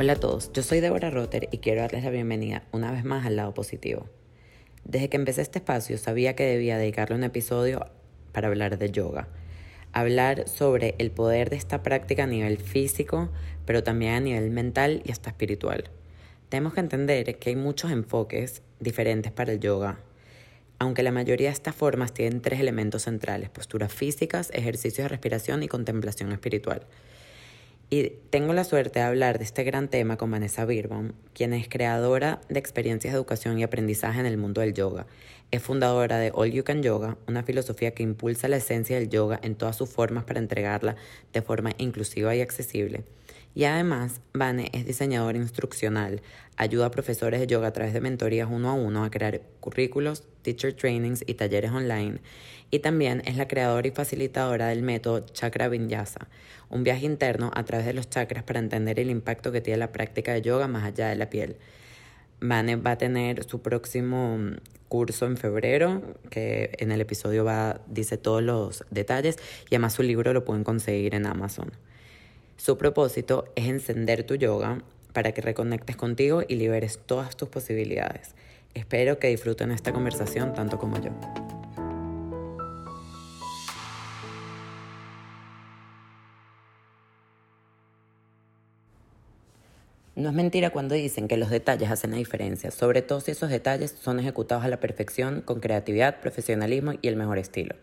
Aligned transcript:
Hola 0.00 0.12
a 0.12 0.16
todos, 0.20 0.52
yo 0.52 0.62
soy 0.62 0.78
Deborah 0.78 1.10
Rotter 1.10 1.48
y 1.50 1.58
quiero 1.58 1.80
darles 1.80 2.04
la 2.04 2.10
bienvenida 2.10 2.62
una 2.70 2.92
vez 2.92 3.02
más 3.02 3.26
al 3.26 3.34
lado 3.34 3.52
positivo. 3.52 4.06
Desde 4.84 5.08
que 5.08 5.16
empecé 5.16 5.42
este 5.42 5.58
espacio 5.58 5.98
sabía 5.98 6.36
que 6.36 6.44
debía 6.44 6.78
dedicarle 6.78 7.16
un 7.16 7.24
episodio 7.24 7.84
para 8.30 8.46
hablar 8.46 8.78
de 8.78 8.92
yoga. 8.92 9.26
Hablar 9.92 10.48
sobre 10.48 10.94
el 10.98 11.10
poder 11.10 11.50
de 11.50 11.56
esta 11.56 11.82
práctica 11.82 12.22
a 12.22 12.26
nivel 12.28 12.58
físico, 12.58 13.30
pero 13.66 13.82
también 13.82 14.14
a 14.14 14.20
nivel 14.20 14.50
mental 14.52 15.02
y 15.04 15.10
hasta 15.10 15.30
espiritual. 15.30 15.90
Tenemos 16.48 16.74
que 16.74 16.80
entender 16.80 17.36
que 17.40 17.50
hay 17.50 17.56
muchos 17.56 17.90
enfoques 17.90 18.62
diferentes 18.78 19.32
para 19.32 19.50
el 19.50 19.58
yoga, 19.58 19.98
aunque 20.78 21.02
la 21.02 21.10
mayoría 21.10 21.48
de 21.48 21.54
estas 21.54 21.74
formas 21.74 22.14
tienen 22.14 22.40
tres 22.40 22.60
elementos 22.60 23.02
centrales, 23.02 23.50
posturas 23.50 23.92
físicas, 23.92 24.52
ejercicios 24.54 25.06
de 25.06 25.08
respiración 25.08 25.64
y 25.64 25.66
contemplación 25.66 26.30
espiritual. 26.30 26.86
Y 27.90 28.12
tengo 28.28 28.52
la 28.52 28.64
suerte 28.64 28.98
de 28.98 29.06
hablar 29.06 29.38
de 29.38 29.44
este 29.44 29.64
gran 29.64 29.88
tema 29.88 30.18
con 30.18 30.30
Vanessa 30.30 30.66
Birbaum, 30.66 31.12
quien 31.32 31.54
es 31.54 31.70
creadora 31.70 32.38
de 32.50 32.58
experiencias 32.58 33.14
de 33.14 33.16
educación 33.16 33.58
y 33.58 33.62
aprendizaje 33.62 34.20
en 34.20 34.26
el 34.26 34.36
mundo 34.36 34.60
del 34.60 34.74
yoga. 34.74 35.06
Es 35.50 35.62
fundadora 35.62 36.18
de 36.18 36.30
All 36.34 36.52
You 36.52 36.64
Can 36.64 36.82
Yoga, 36.82 37.16
una 37.26 37.42
filosofía 37.44 37.92
que 37.92 38.02
impulsa 38.02 38.46
la 38.46 38.58
esencia 38.58 38.98
del 38.98 39.08
yoga 39.08 39.40
en 39.42 39.54
todas 39.54 39.76
sus 39.76 39.88
formas 39.88 40.24
para 40.24 40.38
entregarla 40.38 40.96
de 41.32 41.40
forma 41.40 41.72
inclusiva 41.78 42.36
y 42.36 42.42
accesible. 42.42 43.04
Y 43.54 43.64
además, 43.64 44.20
Vane 44.34 44.70
es 44.72 44.86
diseñadora 44.86 45.36
instruccional, 45.36 46.22
ayuda 46.56 46.86
a 46.86 46.90
profesores 46.90 47.40
de 47.40 47.46
yoga 47.46 47.68
a 47.68 47.72
través 47.72 47.92
de 47.92 48.00
mentorías 48.00 48.48
uno 48.50 48.70
a 48.70 48.74
uno 48.74 49.04
a 49.04 49.10
crear 49.10 49.40
currículos, 49.60 50.24
teacher 50.42 50.72
trainings 50.72 51.24
y 51.26 51.34
talleres 51.34 51.72
online. 51.72 52.20
Y 52.70 52.80
también 52.80 53.22
es 53.24 53.36
la 53.36 53.48
creadora 53.48 53.88
y 53.88 53.90
facilitadora 53.90 54.68
del 54.68 54.82
método 54.82 55.26
Chakra 55.26 55.68
Vinyasa, 55.68 56.28
un 56.68 56.84
viaje 56.84 57.06
interno 57.06 57.50
a 57.54 57.64
través 57.64 57.86
de 57.86 57.94
los 57.94 58.10
chakras 58.10 58.44
para 58.44 58.60
entender 58.60 59.00
el 59.00 59.10
impacto 59.10 59.50
que 59.52 59.60
tiene 59.60 59.78
la 59.78 59.92
práctica 59.92 60.32
de 60.32 60.42
yoga 60.42 60.68
más 60.68 60.84
allá 60.84 61.08
de 61.08 61.16
la 61.16 61.30
piel. 61.30 61.56
Vane 62.40 62.76
va 62.76 62.92
a 62.92 62.98
tener 62.98 63.44
su 63.44 63.62
próximo 63.62 64.38
curso 64.88 65.26
en 65.26 65.36
febrero, 65.36 66.02
que 66.30 66.70
en 66.78 66.92
el 66.92 67.00
episodio 67.00 67.44
va, 67.44 67.80
dice 67.88 68.16
todos 68.16 68.42
los 68.42 68.84
detalles, 68.90 69.36
y 69.70 69.74
además 69.74 69.94
su 69.94 70.02
libro 70.02 70.32
lo 70.32 70.44
pueden 70.44 70.64
conseguir 70.64 71.14
en 71.14 71.26
Amazon. 71.26 71.72
Su 72.58 72.76
propósito 72.76 73.44
es 73.54 73.68
encender 73.68 74.24
tu 74.24 74.34
yoga 74.34 74.82
para 75.12 75.30
que 75.30 75.40
reconectes 75.40 75.94
contigo 75.94 76.42
y 76.46 76.56
liberes 76.56 76.98
todas 77.06 77.36
tus 77.36 77.48
posibilidades. 77.48 78.34
Espero 78.74 79.20
que 79.20 79.28
disfruten 79.28 79.70
esta 79.70 79.92
conversación 79.92 80.54
tanto 80.54 80.76
como 80.76 81.00
yo. 81.00 81.12
No 90.16 90.28
es 90.28 90.34
mentira 90.34 90.70
cuando 90.70 90.96
dicen 90.96 91.28
que 91.28 91.36
los 91.36 91.50
detalles 91.50 91.92
hacen 91.92 92.10
la 92.10 92.16
diferencia, 92.16 92.72
sobre 92.72 93.02
todo 93.02 93.20
si 93.20 93.30
esos 93.30 93.50
detalles 93.50 93.94
son 94.02 94.18
ejecutados 94.18 94.64
a 94.64 94.68
la 94.68 94.80
perfección, 94.80 95.42
con 95.42 95.60
creatividad, 95.60 96.20
profesionalismo 96.20 96.94
y 97.00 97.06
el 97.06 97.14
mejor 97.14 97.38
estilo. 97.38 97.76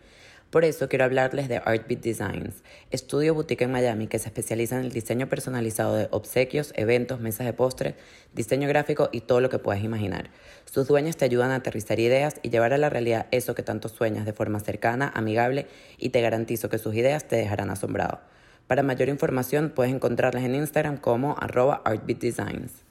Por 0.50 0.64
eso 0.64 0.88
quiero 0.88 1.04
hablarles 1.04 1.48
de 1.48 1.56
Artbeat 1.56 2.00
Designs, 2.00 2.62
estudio 2.90 3.34
boutique 3.34 3.64
en 3.64 3.72
Miami 3.72 4.06
que 4.06 4.20
se 4.20 4.28
especializa 4.28 4.76
en 4.76 4.84
el 4.84 4.92
diseño 4.92 5.28
personalizado 5.28 5.96
de 5.96 6.08
obsequios, 6.12 6.72
eventos, 6.76 7.20
mesas 7.20 7.46
de 7.46 7.52
postres, 7.52 7.94
diseño 8.32 8.68
gráfico 8.68 9.08
y 9.10 9.22
todo 9.22 9.40
lo 9.40 9.50
que 9.50 9.58
puedas 9.58 9.82
imaginar. 9.82 10.30
Sus 10.64 10.86
dueños 10.86 11.16
te 11.16 11.24
ayudan 11.24 11.50
a 11.50 11.56
aterrizar 11.56 11.98
ideas 11.98 12.36
y 12.42 12.50
llevar 12.50 12.72
a 12.72 12.78
la 12.78 12.90
realidad 12.90 13.26
eso 13.32 13.56
que 13.56 13.64
tanto 13.64 13.88
sueñas 13.88 14.24
de 14.24 14.32
forma 14.32 14.60
cercana, 14.60 15.10
amigable 15.14 15.66
y 15.98 16.10
te 16.10 16.20
garantizo 16.20 16.68
que 16.68 16.78
sus 16.78 16.94
ideas 16.94 17.26
te 17.26 17.34
dejarán 17.34 17.70
asombrado. 17.70 18.20
Para 18.68 18.84
mayor 18.84 19.08
información 19.08 19.72
puedes 19.74 19.92
encontrarlas 19.92 20.44
en 20.44 20.54
Instagram 20.54 20.96
como 20.96 21.36
arroba 21.38 21.82
artbeatdesigns. 21.84 22.84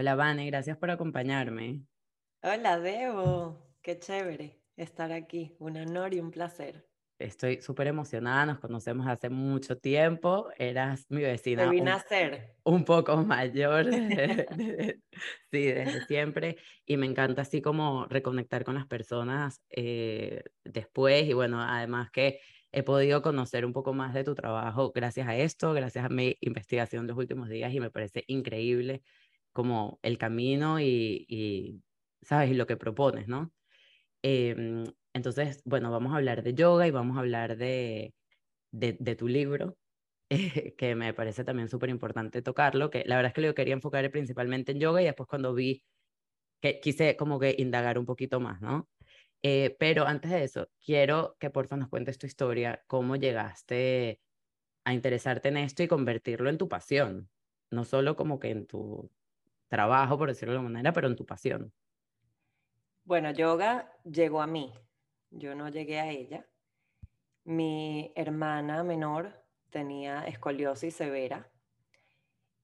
Hola 0.00 0.14
Vane, 0.14 0.46
gracias 0.46 0.78
por 0.78 0.90
acompañarme. 0.90 1.82
Hola 2.42 2.80
Debo, 2.80 3.58
qué 3.82 3.98
chévere 3.98 4.58
estar 4.74 5.12
aquí, 5.12 5.54
un 5.58 5.76
honor 5.76 6.14
y 6.14 6.20
un 6.20 6.30
placer. 6.30 6.88
Estoy 7.18 7.60
súper 7.60 7.88
emocionada, 7.88 8.46
nos 8.46 8.60
conocemos 8.60 9.06
hace 9.06 9.28
mucho 9.28 9.76
tiempo, 9.76 10.48
eras 10.56 11.04
mi 11.10 11.20
vecina. 11.20 11.64
Te 11.64 11.68
vine 11.68 11.90
a 11.90 12.00
ser. 12.00 12.54
Un 12.64 12.86
poco 12.86 13.14
mayor, 13.18 13.90
sí, 15.52 15.66
desde 15.66 16.06
siempre, 16.06 16.56
y 16.86 16.96
me 16.96 17.04
encanta 17.04 17.42
así 17.42 17.60
como 17.60 18.06
reconectar 18.06 18.64
con 18.64 18.76
las 18.76 18.86
personas 18.86 19.60
eh, 19.68 20.44
después, 20.64 21.28
y 21.28 21.34
bueno, 21.34 21.60
además 21.60 22.10
que 22.10 22.40
he 22.72 22.82
podido 22.82 23.20
conocer 23.20 23.66
un 23.66 23.74
poco 23.74 23.92
más 23.92 24.14
de 24.14 24.24
tu 24.24 24.34
trabajo 24.34 24.92
gracias 24.92 25.28
a 25.28 25.36
esto, 25.36 25.74
gracias 25.74 26.06
a 26.06 26.08
mi 26.08 26.38
investigación 26.40 27.06
de 27.06 27.12
los 27.12 27.18
últimos 27.18 27.50
días, 27.50 27.74
y 27.74 27.80
me 27.80 27.90
parece 27.90 28.24
increíble 28.28 29.02
como 29.52 29.98
el 30.02 30.18
camino 30.18 30.80
y, 30.80 31.26
y 31.28 31.82
¿sabes? 32.22 32.50
Y 32.50 32.54
lo 32.54 32.66
que 32.66 32.76
propones, 32.76 33.28
¿no? 33.28 33.52
Eh, 34.22 34.84
entonces, 35.12 35.62
bueno, 35.64 35.90
vamos 35.90 36.12
a 36.12 36.16
hablar 36.16 36.42
de 36.42 36.54
yoga 36.54 36.86
y 36.86 36.90
vamos 36.90 37.16
a 37.16 37.20
hablar 37.20 37.56
de, 37.56 38.14
de, 38.72 39.16
tu 39.16 39.28
libro, 39.28 39.76
que 40.78 40.94
me 40.94 41.14
parece 41.14 41.44
también 41.44 41.68
súper 41.68 41.90
importante 41.90 42.42
tocarlo, 42.42 42.90
que 42.90 43.04
la 43.06 43.16
verdad 43.16 43.30
es 43.30 43.34
que 43.34 43.40
lo 43.42 43.54
quería 43.54 43.74
enfocar 43.74 44.10
principalmente 44.10 44.72
en 44.72 44.80
yoga 44.80 45.02
y 45.02 45.06
después 45.06 45.28
cuando 45.28 45.54
vi 45.54 45.82
que 46.62 46.80
quise 46.80 47.16
como 47.16 47.40
que 47.40 47.54
indagar 47.58 47.98
un 47.98 48.06
poquito 48.06 48.40
más, 48.40 48.60
¿no? 48.62 48.88
Eh, 49.42 49.76
pero 49.78 50.06
antes 50.06 50.30
de 50.30 50.44
eso, 50.44 50.68
quiero 50.84 51.36
que 51.40 51.50
por 51.50 51.66
favor 51.66 51.80
nos 51.80 51.90
cuentes 51.90 52.18
tu 52.18 52.26
historia, 52.26 52.82
cómo 52.86 53.16
llegaste 53.16 54.20
a 54.84 54.94
interesarte 54.94 55.48
en 55.48 55.58
esto 55.58 55.82
y 55.82 55.88
convertirlo 55.88 56.50
en 56.50 56.58
tu 56.58 56.68
pasión, 56.68 57.30
no 57.70 57.84
solo 57.84 58.16
como 58.16 58.40
que 58.40 58.50
en 58.50 58.66
tu 58.66 59.10
trabajo, 59.70 60.18
por 60.18 60.28
decirlo 60.28 60.52
de 60.52 60.58
alguna 60.58 60.74
manera, 60.74 60.92
pero 60.92 61.08
en 61.08 61.16
tu 61.16 61.24
pasión. 61.24 61.72
Bueno, 63.04 63.30
yoga 63.30 63.90
llegó 64.04 64.42
a 64.42 64.46
mí 64.46 64.74
yo 65.30 65.54
no 65.54 65.68
llegué 65.68 66.00
a 66.00 66.10
ella. 66.10 66.46
Mi 67.44 68.12
hermana 68.14 68.84
menor 68.84 69.32
tenía 69.70 70.24
escoliosis 70.26 70.94
severa 70.94 71.50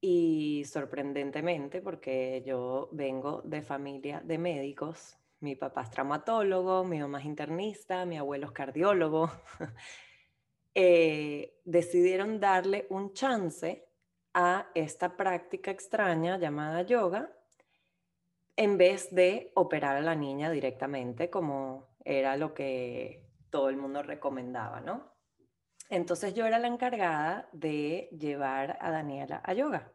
y 0.00 0.64
sorprendentemente, 0.66 1.80
porque 1.80 2.42
yo 2.44 2.88
vengo 2.92 3.42
de 3.42 3.62
familia 3.62 4.20
de 4.20 4.38
médicos, 4.38 5.16
mi 5.40 5.56
papá 5.56 5.82
es 5.82 5.90
traumatólogo, 5.90 6.84
mi 6.84 6.98
mamá 6.98 7.20
es 7.20 7.24
internista, 7.24 8.04
mi 8.04 8.18
abuelo 8.18 8.46
es 8.46 8.52
cardiólogo, 8.52 9.30
eh, 10.74 11.60
decidieron 11.64 12.38
darle 12.38 12.86
un 12.90 13.12
chance 13.14 13.85
a 14.38 14.68
esta 14.74 15.16
práctica 15.16 15.70
extraña 15.70 16.36
llamada 16.36 16.82
yoga 16.82 17.32
en 18.54 18.76
vez 18.76 19.08
de 19.14 19.50
operar 19.54 19.96
a 19.96 20.02
la 20.02 20.14
niña 20.14 20.50
directamente 20.50 21.30
como 21.30 21.88
era 22.04 22.36
lo 22.36 22.52
que 22.52 23.26
todo 23.48 23.70
el 23.70 23.78
mundo 23.78 24.02
recomendaba, 24.02 24.80
¿no? 24.80 25.10
Entonces 25.88 26.34
yo 26.34 26.44
era 26.44 26.58
la 26.58 26.66
encargada 26.68 27.48
de 27.52 28.10
llevar 28.12 28.76
a 28.82 28.90
Daniela 28.90 29.40
a 29.42 29.54
yoga. 29.54 29.90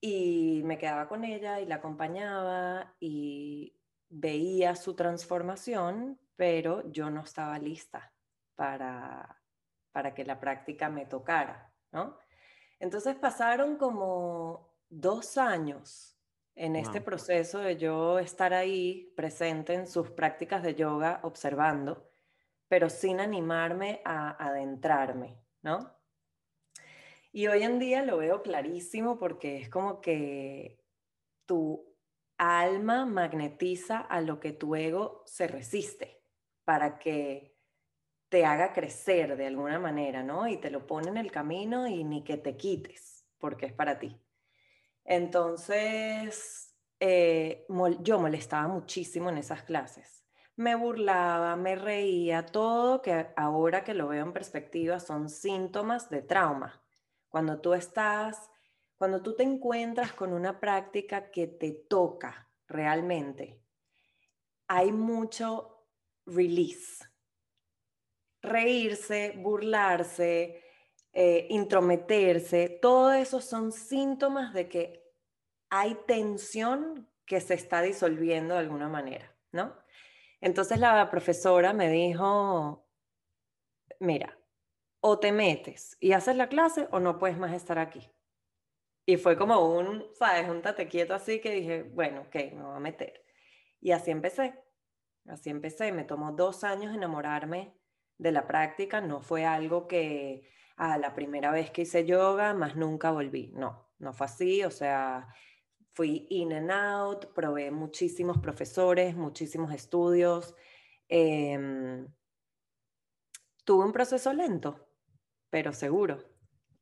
Y 0.00 0.62
me 0.64 0.78
quedaba 0.78 1.06
con 1.06 1.22
ella 1.22 1.60
y 1.60 1.66
la 1.66 1.76
acompañaba 1.76 2.94
y 3.00 3.76
veía 4.08 4.76
su 4.76 4.94
transformación, 4.94 6.18
pero 6.36 6.90
yo 6.90 7.10
no 7.10 7.22
estaba 7.22 7.58
lista 7.58 8.14
para, 8.54 9.42
para 9.92 10.14
que 10.14 10.24
la 10.24 10.40
práctica 10.40 10.88
me 10.88 11.04
tocara, 11.04 11.70
¿no? 11.92 12.16
Entonces 12.78 13.16
pasaron 13.16 13.76
como 13.76 14.74
dos 14.88 15.38
años 15.38 16.16
en 16.54 16.76
este 16.76 17.00
proceso 17.00 17.58
de 17.58 17.76
yo 17.76 18.18
estar 18.18 18.54
ahí 18.54 19.12
presente 19.14 19.74
en 19.74 19.86
sus 19.86 20.10
prácticas 20.10 20.62
de 20.62 20.74
yoga, 20.74 21.20
observando, 21.22 22.10
pero 22.68 22.88
sin 22.88 23.20
animarme 23.20 24.00
a 24.04 24.30
adentrarme, 24.42 25.38
¿no? 25.62 25.94
Y 27.30 27.48
hoy 27.48 27.62
en 27.62 27.78
día 27.78 28.02
lo 28.02 28.16
veo 28.16 28.42
clarísimo 28.42 29.18
porque 29.18 29.58
es 29.58 29.68
como 29.68 30.00
que 30.00 30.80
tu 31.44 31.94
alma 32.38 33.04
magnetiza 33.04 33.98
a 33.98 34.22
lo 34.22 34.40
que 34.40 34.52
tu 34.52 34.74
ego 34.74 35.22
se 35.26 35.46
resiste 35.46 36.22
para 36.64 36.98
que 36.98 37.55
te 38.28 38.44
haga 38.44 38.72
crecer 38.72 39.36
de 39.36 39.46
alguna 39.46 39.78
manera, 39.78 40.22
¿no? 40.22 40.48
Y 40.48 40.56
te 40.56 40.70
lo 40.70 40.86
pone 40.86 41.08
en 41.08 41.16
el 41.16 41.30
camino 41.30 41.86
y 41.86 42.04
ni 42.04 42.24
que 42.24 42.36
te 42.36 42.56
quites, 42.56 43.24
porque 43.38 43.66
es 43.66 43.72
para 43.72 43.98
ti. 43.98 44.20
Entonces, 45.04 46.74
eh, 46.98 47.66
yo 48.00 48.18
molestaba 48.18 48.66
muchísimo 48.68 49.30
en 49.30 49.38
esas 49.38 49.62
clases. 49.62 50.24
Me 50.56 50.74
burlaba, 50.74 51.54
me 51.56 51.76
reía, 51.76 52.46
todo 52.46 53.02
que 53.02 53.28
ahora 53.36 53.84
que 53.84 53.94
lo 53.94 54.08
veo 54.08 54.24
en 54.24 54.32
perspectiva 54.32 54.98
son 55.00 55.28
síntomas 55.28 56.08
de 56.08 56.22
trauma. 56.22 56.82
Cuando 57.28 57.60
tú 57.60 57.74
estás, 57.74 58.50
cuando 58.96 59.22
tú 59.22 59.36
te 59.36 59.42
encuentras 59.42 60.12
con 60.14 60.32
una 60.32 60.58
práctica 60.58 61.30
que 61.30 61.46
te 61.46 61.72
toca 61.72 62.50
realmente, 62.66 63.60
hay 64.66 64.90
mucho 64.90 65.86
release, 66.24 67.04
reírse, 68.46 69.34
burlarse, 69.36 70.62
eh, 71.12 71.46
intrometerse, 71.50 72.78
todo 72.80 73.12
eso 73.12 73.40
son 73.40 73.72
síntomas 73.72 74.52
de 74.52 74.68
que 74.68 75.02
hay 75.70 75.96
tensión 76.06 77.08
que 77.24 77.40
se 77.40 77.54
está 77.54 77.82
disolviendo 77.82 78.54
de 78.54 78.60
alguna 78.60 78.88
manera, 78.88 79.34
¿no? 79.52 79.76
Entonces 80.40 80.78
la 80.78 81.10
profesora 81.10 81.72
me 81.72 81.90
dijo, 81.90 82.86
mira, 84.00 84.38
o 85.00 85.18
te 85.18 85.32
metes 85.32 85.96
y 86.00 86.12
haces 86.12 86.36
la 86.36 86.48
clase 86.48 86.88
o 86.90 87.00
no 87.00 87.18
puedes 87.18 87.38
más 87.38 87.52
estar 87.52 87.78
aquí. 87.78 88.10
Y 89.06 89.16
fue 89.16 89.36
como 89.36 89.76
un, 89.76 90.04
¿sabes? 90.14 90.48
Un 90.48 90.62
tate 90.62 90.88
quieto 90.88 91.14
así 91.14 91.40
que 91.40 91.52
dije, 91.52 91.82
bueno, 91.84 92.22
ok, 92.22 92.34
me 92.52 92.62
voy 92.62 92.76
a 92.76 92.80
meter. 92.80 93.24
Y 93.80 93.92
así 93.92 94.10
empecé. 94.10 94.60
Así 95.26 95.48
empecé. 95.50 95.92
Me 95.92 96.04
tomó 96.04 96.32
dos 96.32 96.64
años 96.64 96.94
enamorarme 96.94 97.72
de 98.18 98.32
la 98.32 98.46
práctica. 98.46 99.00
No 99.00 99.20
fue 99.20 99.44
algo 99.44 99.86
que 99.86 100.48
a 100.76 100.98
la 100.98 101.14
primera 101.14 101.50
vez 101.50 101.70
que 101.70 101.82
hice 101.82 102.04
yoga, 102.04 102.54
más 102.54 102.76
nunca 102.76 103.10
volví. 103.10 103.52
No, 103.54 103.90
no 103.98 104.12
fue 104.12 104.26
así. 104.26 104.64
O 104.64 104.70
sea, 104.70 105.28
fui 105.92 106.26
in 106.30 106.52
and 106.52 106.70
out, 106.70 107.32
probé 107.34 107.70
muchísimos 107.70 108.38
profesores, 108.38 109.16
muchísimos 109.16 109.72
estudios. 109.72 110.54
Em, 111.08 112.06
tuve 113.64 113.84
un 113.84 113.92
proceso 113.92 114.32
lento, 114.32 114.88
pero 115.50 115.72
seguro. 115.72 116.18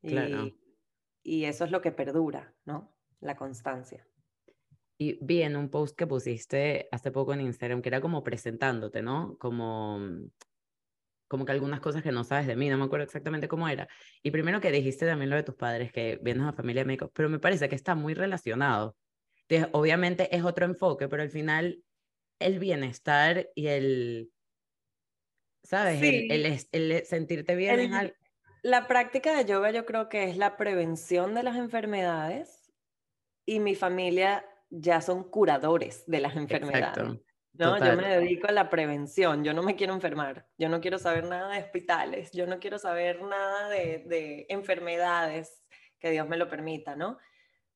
Claro. 0.03 0.51
Y, 1.23 1.45
eso 1.45 1.65
es 1.65 1.71
lo 1.71 1.81
que 1.81 1.93
perdura, 1.93 2.55
¿no? 2.67 2.95
La 3.21 3.37
constancia. 3.37 4.07
Y 4.99 5.25
vi 5.25 5.43
en 5.43 5.57
un 5.57 5.71
post 5.71 5.97
que 5.97 6.07
pusiste 6.07 6.89
hace 6.93 7.11
poco 7.11 7.33
en 7.33 7.41
Instagram 7.41 7.81
que 7.81 7.89
era 7.89 8.01
como 8.01 8.23
presentándote, 8.23 9.01
¿no? 9.01 9.39
Como, 9.39 9.99
como 11.29 11.45
que 11.45 11.53
algunas 11.53 11.81
cosas 11.81 12.03
que 12.03 12.13
no 12.13 12.25
sabes 12.25 12.47
de 12.47 12.57
mí, 12.57 12.69
no 12.69 12.79
me 12.79 12.85
acuerdo 12.85 13.05
exactamente 13.05 13.49
cómo 13.49 13.69
era. 13.69 13.89
Y 14.23 14.31
primero 14.31 14.61
que 14.61 14.71
dijiste 14.71 15.07
también 15.07 15.31
lo 15.31 15.37
de 15.37 15.43
tus 15.43 15.55
padres, 15.55 15.93
que 15.93 16.19
vienes 16.23 16.47
a 16.47 16.53
familia 16.53 16.83
de 16.83 16.87
médicos, 16.87 17.11
pero 17.15 17.29
me 17.29 17.39
parece 17.39 17.69
que 17.69 17.75
está 17.75 17.95
muy 17.95 18.15
relacionado. 18.15 18.97
Entonces, 19.49 19.69
obviamente 19.73 20.35
es 20.35 20.45
otro 20.45 20.65
enfoque, 20.65 21.09
pero 21.09 21.23
al 21.23 21.31
final 21.31 21.83
el 22.39 22.59
bienestar 22.59 23.51
y 23.55 23.69
el, 23.69 24.31
¿sabes? 25.63 26.01
El, 26.03 26.59
el, 26.73 27.05
sentirte 27.05 27.55
bien 27.57 28.13
La 28.63 28.87
práctica 28.87 29.37
de 29.37 29.45
yoga 29.45 29.71
yo 29.71 29.85
creo 29.85 30.09
que 30.09 30.25
es 30.25 30.37
la 30.37 30.57
prevención 30.57 31.35
de 31.35 31.43
las 31.43 31.57
enfermedades 31.57 32.73
y 33.47 33.61
mi 33.61 33.75
familia 33.75 34.47
ya 34.71 35.01
son 35.01 35.25
curadores 35.25 36.05
de 36.07 36.21
las 36.21 36.37
enfermedades. 36.37 37.21
No, 37.55 37.79
yo 37.79 37.97
me 37.97 38.09
dedico 38.09 38.49
a 38.49 38.53
la 38.53 38.69
prevención, 38.69 39.45
yo 39.45 39.55
no 39.55 39.63
me 39.63 39.77
quiero 39.77 39.95
enfermar, 39.95 40.47
yo 40.59 40.69
no 40.69 40.81
quiero 40.81 40.99
saber 40.99 41.25
nada 41.25 41.55
de 41.55 41.61
hospitales, 41.61 42.33
yo 42.33 42.47
no 42.47 42.59
quiero 42.59 42.79
saber 42.79 43.23
nada 43.23 43.69
de, 43.69 44.05
de 44.07 44.47
enfermedades, 44.49 45.63
que 46.01 46.11
Dios 46.11 46.29
me 46.29 46.37
lo 46.37 46.49
permita, 46.49 46.97
¿no? 46.97 47.19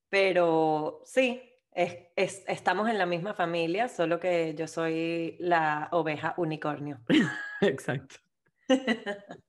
Pero 0.08 1.02
sí, 1.04 1.42
es, 1.72 2.44
estamos 2.48 2.88
en 2.88 2.98
la 2.98 3.06
misma 3.06 3.34
familia, 3.34 3.88
solo 3.88 4.18
que 4.18 4.54
yo 4.54 4.66
soy 4.66 5.36
la 5.38 5.88
oveja 5.92 6.34
unicornio. 6.36 7.00
Exacto. 7.60 8.16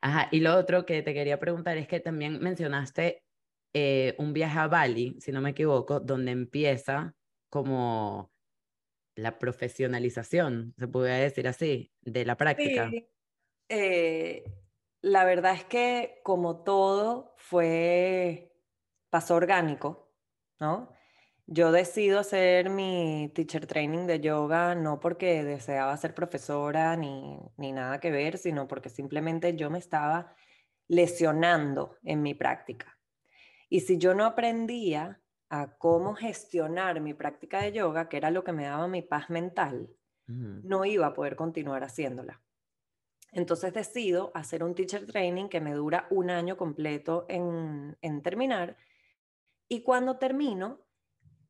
Ajá, 0.00 0.28
y 0.30 0.40
lo 0.40 0.56
otro 0.56 0.84
que 0.84 1.02
te 1.02 1.14
quería 1.14 1.38
preguntar 1.38 1.76
es 1.78 1.86
que 1.88 2.00
también 2.00 2.38
mencionaste 2.40 3.24
eh, 3.72 4.14
un 4.18 4.32
viaje 4.32 4.58
a 4.58 4.68
Bali, 4.68 5.16
si 5.20 5.32
no 5.32 5.40
me 5.40 5.50
equivoco, 5.50 6.00
donde 6.00 6.32
empieza 6.32 7.14
como 7.48 8.33
la 9.16 9.38
profesionalización, 9.38 10.74
se 10.78 10.88
puede 10.88 11.20
decir 11.20 11.48
así, 11.48 11.92
de 12.00 12.24
la 12.24 12.36
práctica. 12.36 12.90
Eh, 13.68 14.44
la 15.00 15.24
verdad 15.24 15.54
es 15.54 15.64
que 15.64 16.20
como 16.22 16.62
todo 16.62 17.34
fue, 17.36 18.52
pasó 19.10 19.36
orgánico, 19.36 20.12
¿no? 20.60 20.90
Yo 21.46 21.72
decido 21.72 22.20
hacer 22.20 22.70
mi 22.70 23.30
teacher 23.34 23.66
training 23.66 24.06
de 24.06 24.20
yoga 24.20 24.74
no 24.74 24.98
porque 24.98 25.44
deseaba 25.44 25.94
ser 25.98 26.14
profesora 26.14 26.96
ni, 26.96 27.38
ni 27.58 27.72
nada 27.72 28.00
que 28.00 28.10
ver, 28.10 28.38
sino 28.38 28.66
porque 28.66 28.88
simplemente 28.88 29.54
yo 29.54 29.68
me 29.68 29.78
estaba 29.78 30.34
lesionando 30.88 31.98
en 32.02 32.22
mi 32.22 32.32
práctica. 32.32 32.98
Y 33.68 33.80
si 33.80 33.98
yo 33.98 34.14
no 34.14 34.24
aprendía 34.24 35.20
a 35.48 35.76
cómo 35.78 36.14
gestionar 36.14 37.00
mi 37.00 37.14
práctica 37.14 37.60
de 37.60 37.72
yoga, 37.72 38.08
que 38.08 38.16
era 38.16 38.30
lo 38.30 38.44
que 38.44 38.52
me 38.52 38.64
daba 38.64 38.88
mi 38.88 39.02
paz 39.02 39.30
mental, 39.30 39.90
no 40.26 40.86
iba 40.86 41.06
a 41.06 41.12
poder 41.12 41.36
continuar 41.36 41.84
haciéndola. 41.84 42.42
Entonces 43.32 43.74
decido 43.74 44.30
hacer 44.34 44.64
un 44.64 44.74
teacher 44.74 45.04
training 45.06 45.48
que 45.48 45.60
me 45.60 45.74
dura 45.74 46.06
un 46.10 46.30
año 46.30 46.56
completo 46.56 47.26
en, 47.28 47.98
en 48.00 48.22
terminar. 48.22 48.76
Y 49.68 49.82
cuando 49.82 50.18
termino, 50.18 50.80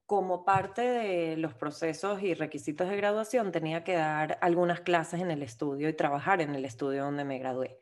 como 0.06 0.44
parte 0.44 0.82
de 0.82 1.36
los 1.36 1.54
procesos 1.54 2.22
y 2.22 2.34
requisitos 2.34 2.88
de 2.88 2.96
graduación, 2.96 3.52
tenía 3.52 3.84
que 3.84 3.94
dar 3.94 4.38
algunas 4.40 4.80
clases 4.80 5.20
en 5.20 5.30
el 5.30 5.42
estudio 5.42 5.88
y 5.88 5.92
trabajar 5.92 6.40
en 6.40 6.54
el 6.54 6.64
estudio 6.64 7.04
donde 7.04 7.24
me 7.24 7.38
gradué. 7.38 7.78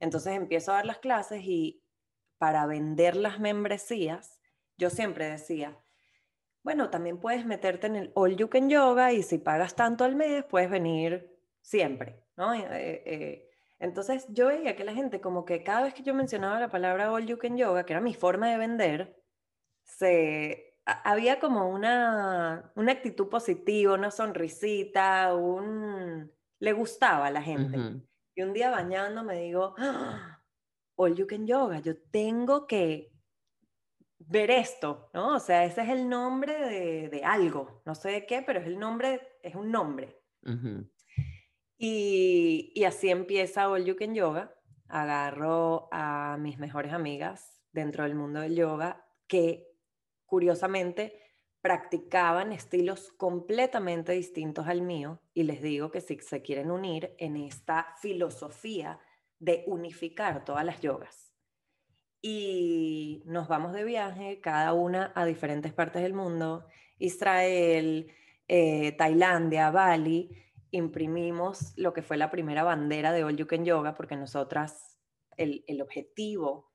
Entonces 0.00 0.34
empiezo 0.34 0.72
a 0.72 0.76
dar 0.76 0.86
las 0.86 0.98
clases 0.98 1.42
y 1.44 1.84
para 2.38 2.66
vender 2.66 3.14
las 3.14 3.38
membresías, 3.38 4.40
yo 4.82 4.90
siempre 4.90 5.30
decía, 5.30 5.78
bueno, 6.64 6.90
también 6.90 7.18
puedes 7.18 7.46
meterte 7.46 7.86
en 7.86 7.94
el 7.94 8.10
All 8.14 8.36
You 8.36 8.48
Can 8.48 8.68
Yoga 8.68 9.12
y 9.12 9.22
si 9.22 9.38
pagas 9.38 9.76
tanto 9.76 10.02
al 10.02 10.16
mes, 10.16 10.44
puedes 10.44 10.68
venir 10.68 11.38
siempre, 11.60 12.20
¿no? 12.36 12.52
Eh, 12.52 12.66
eh, 12.72 13.48
entonces 13.78 14.26
yo 14.30 14.48
veía 14.48 14.74
que 14.74 14.82
la 14.82 14.92
gente 14.92 15.20
como 15.20 15.44
que 15.44 15.62
cada 15.62 15.84
vez 15.84 15.94
que 15.94 16.02
yo 16.02 16.14
mencionaba 16.14 16.58
la 16.58 16.68
palabra 16.68 17.12
All 17.12 17.26
You 17.26 17.38
Can 17.38 17.56
Yoga, 17.56 17.84
que 17.84 17.92
era 17.92 18.00
mi 18.00 18.12
forma 18.12 18.50
de 18.50 18.58
vender, 18.58 19.22
se 19.84 20.74
había 20.84 21.38
como 21.38 21.68
una, 21.68 22.72
una 22.74 22.90
actitud 22.90 23.28
positiva, 23.28 23.94
una 23.94 24.10
sonrisita, 24.10 25.32
un... 25.36 26.32
le 26.58 26.72
gustaba 26.72 27.28
a 27.28 27.30
la 27.30 27.42
gente. 27.42 28.02
Y 28.34 28.42
un 28.42 28.52
día 28.52 28.70
bañando 28.70 29.22
me 29.22 29.42
digo, 29.42 29.76
¡Ah! 29.78 30.42
All 30.96 31.14
You 31.14 31.28
Can 31.28 31.46
Yoga, 31.46 31.78
yo 31.78 31.96
tengo 32.10 32.66
que 32.66 33.11
ver 34.28 34.50
esto, 34.50 35.10
¿no? 35.12 35.36
O 35.36 35.40
sea, 35.40 35.64
ese 35.64 35.82
es 35.82 35.88
el 35.88 36.08
nombre 36.08 36.58
de, 36.58 37.08
de 37.08 37.24
algo, 37.24 37.82
no 37.84 37.94
sé 37.94 38.10
de 38.10 38.26
qué, 38.26 38.42
pero 38.42 38.60
es 38.60 38.66
el 38.66 38.78
nombre, 38.78 39.20
es 39.42 39.54
un 39.54 39.70
nombre. 39.70 40.20
y, 41.78 42.72
y 42.74 42.84
así 42.84 43.10
empieza 43.10 43.68
All 43.68 43.84
You 43.84 43.96
Can 43.96 44.14
Yoga. 44.14 44.54
Agarro 44.88 45.88
a 45.90 46.36
mis 46.38 46.58
mejores 46.58 46.92
amigas 46.92 47.62
dentro 47.72 48.04
del 48.04 48.14
mundo 48.14 48.40
del 48.40 48.54
yoga 48.54 49.06
que 49.26 49.72
curiosamente, 50.32 51.12
practicaban 51.60 52.52
estilos 52.52 53.12
completamente 53.18 54.12
distintos 54.12 54.66
al 54.66 54.80
mío 54.80 55.20
y 55.34 55.42
les 55.42 55.60
digo 55.60 55.90
que 55.90 56.00
si 56.00 56.18
se 56.20 56.40
quieren 56.40 56.70
unir 56.70 57.14
en 57.18 57.36
esta 57.36 57.94
filosofía 58.00 58.98
de 59.38 59.62
unificar 59.66 60.42
todas 60.46 60.64
las 60.64 60.80
yogas. 60.80 61.31
Y 62.22 63.22
nos 63.26 63.48
vamos 63.48 63.72
de 63.72 63.84
viaje, 63.84 64.40
cada 64.40 64.72
una 64.72 65.12
a 65.14 65.24
diferentes 65.24 65.72
partes 65.72 66.02
del 66.02 66.14
mundo, 66.14 66.66
Israel, 66.98 68.10
eh, 68.48 68.92
Tailandia, 68.92 69.70
Bali, 69.70 70.30
imprimimos 70.70 71.74
lo 71.76 71.92
que 71.92 72.02
fue 72.02 72.16
la 72.16 72.30
primera 72.30 72.62
bandera 72.62 73.12
de 73.12 73.24
All 73.24 73.36
You 73.36 73.46
Can 73.46 73.64
Yoga, 73.64 73.94
porque 73.94 74.16
nosotras, 74.16 74.98
el, 75.36 75.64
el 75.66 75.82
objetivo 75.82 76.72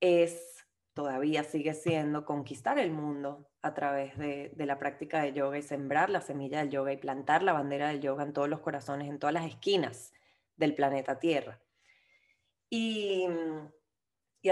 es 0.00 0.56
todavía 0.96 1.44
sigue 1.44 1.74
siendo 1.74 2.24
conquistar 2.24 2.78
el 2.78 2.90
mundo 2.90 3.50
a 3.60 3.74
través 3.74 4.16
de, 4.16 4.50
la 4.56 4.78
práctica 4.78 5.20
de 5.20 5.34
yoga 5.34 5.58
y 5.58 5.62
sembrar 5.62 6.08
la 6.08 6.22
semilla 6.22 6.60
del 6.60 6.70
yoga 6.70 6.90
y 6.90 6.96
plantar 6.96 7.42
la 7.42 7.52
bandera 7.52 7.88
del 7.88 8.00
yoga 8.00 8.24
en 8.24 8.32
todos 8.32 8.48
los 8.48 8.60
corazones, 8.60 9.10
en 9.10 9.18
todas 9.18 9.34
las 9.34 9.44
esquinas 9.44 10.14
del 10.56 10.74
planeta 10.74 11.18
Tierra. 11.18 11.60
Y, 12.70 13.28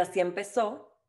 así 0.02 0.20
empezó. 0.20 1.00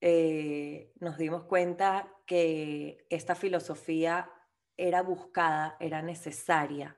Eh, 0.00 0.92
nos 1.00 1.16
dimos 1.18 1.44
cuenta 1.44 2.12
que 2.26 3.06
esta 3.10 3.34
filosofía 3.34 4.30
era 4.76 5.02
buscada, 5.02 5.76
era 5.80 6.02
necesaria, 6.02 6.96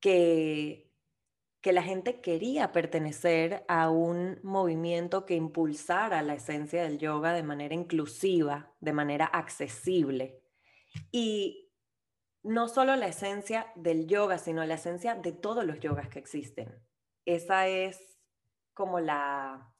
que 0.00 0.86
que 1.66 1.72
la 1.72 1.82
gente 1.82 2.20
quería 2.20 2.70
pertenecer 2.70 3.64
a 3.66 3.90
un 3.90 4.38
movimiento 4.44 5.26
que 5.26 5.34
impulsara 5.34 6.22
la 6.22 6.34
esencia 6.34 6.84
del 6.84 7.00
yoga 7.00 7.32
de 7.32 7.42
manera 7.42 7.74
inclusiva, 7.74 8.72
de 8.78 8.92
manera 8.92 9.24
accesible. 9.24 10.44
Y 11.10 11.72
no 12.44 12.68
solo 12.68 12.94
la 12.94 13.08
esencia 13.08 13.66
del 13.74 14.06
yoga, 14.06 14.38
sino 14.38 14.64
la 14.64 14.74
esencia 14.74 15.16
de 15.16 15.32
todos 15.32 15.64
los 15.64 15.80
yogas 15.80 16.08
que 16.08 16.20
existen. 16.20 16.72
Esa 17.24 17.66
es 17.66 18.16
como 18.72 19.00
la, 19.00 19.74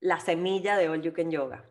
la 0.00 0.20
semilla 0.20 0.76
de 0.76 0.88
All 0.88 1.02
You 1.02 1.12
Can 1.12 1.30
Yoga. 1.30 1.70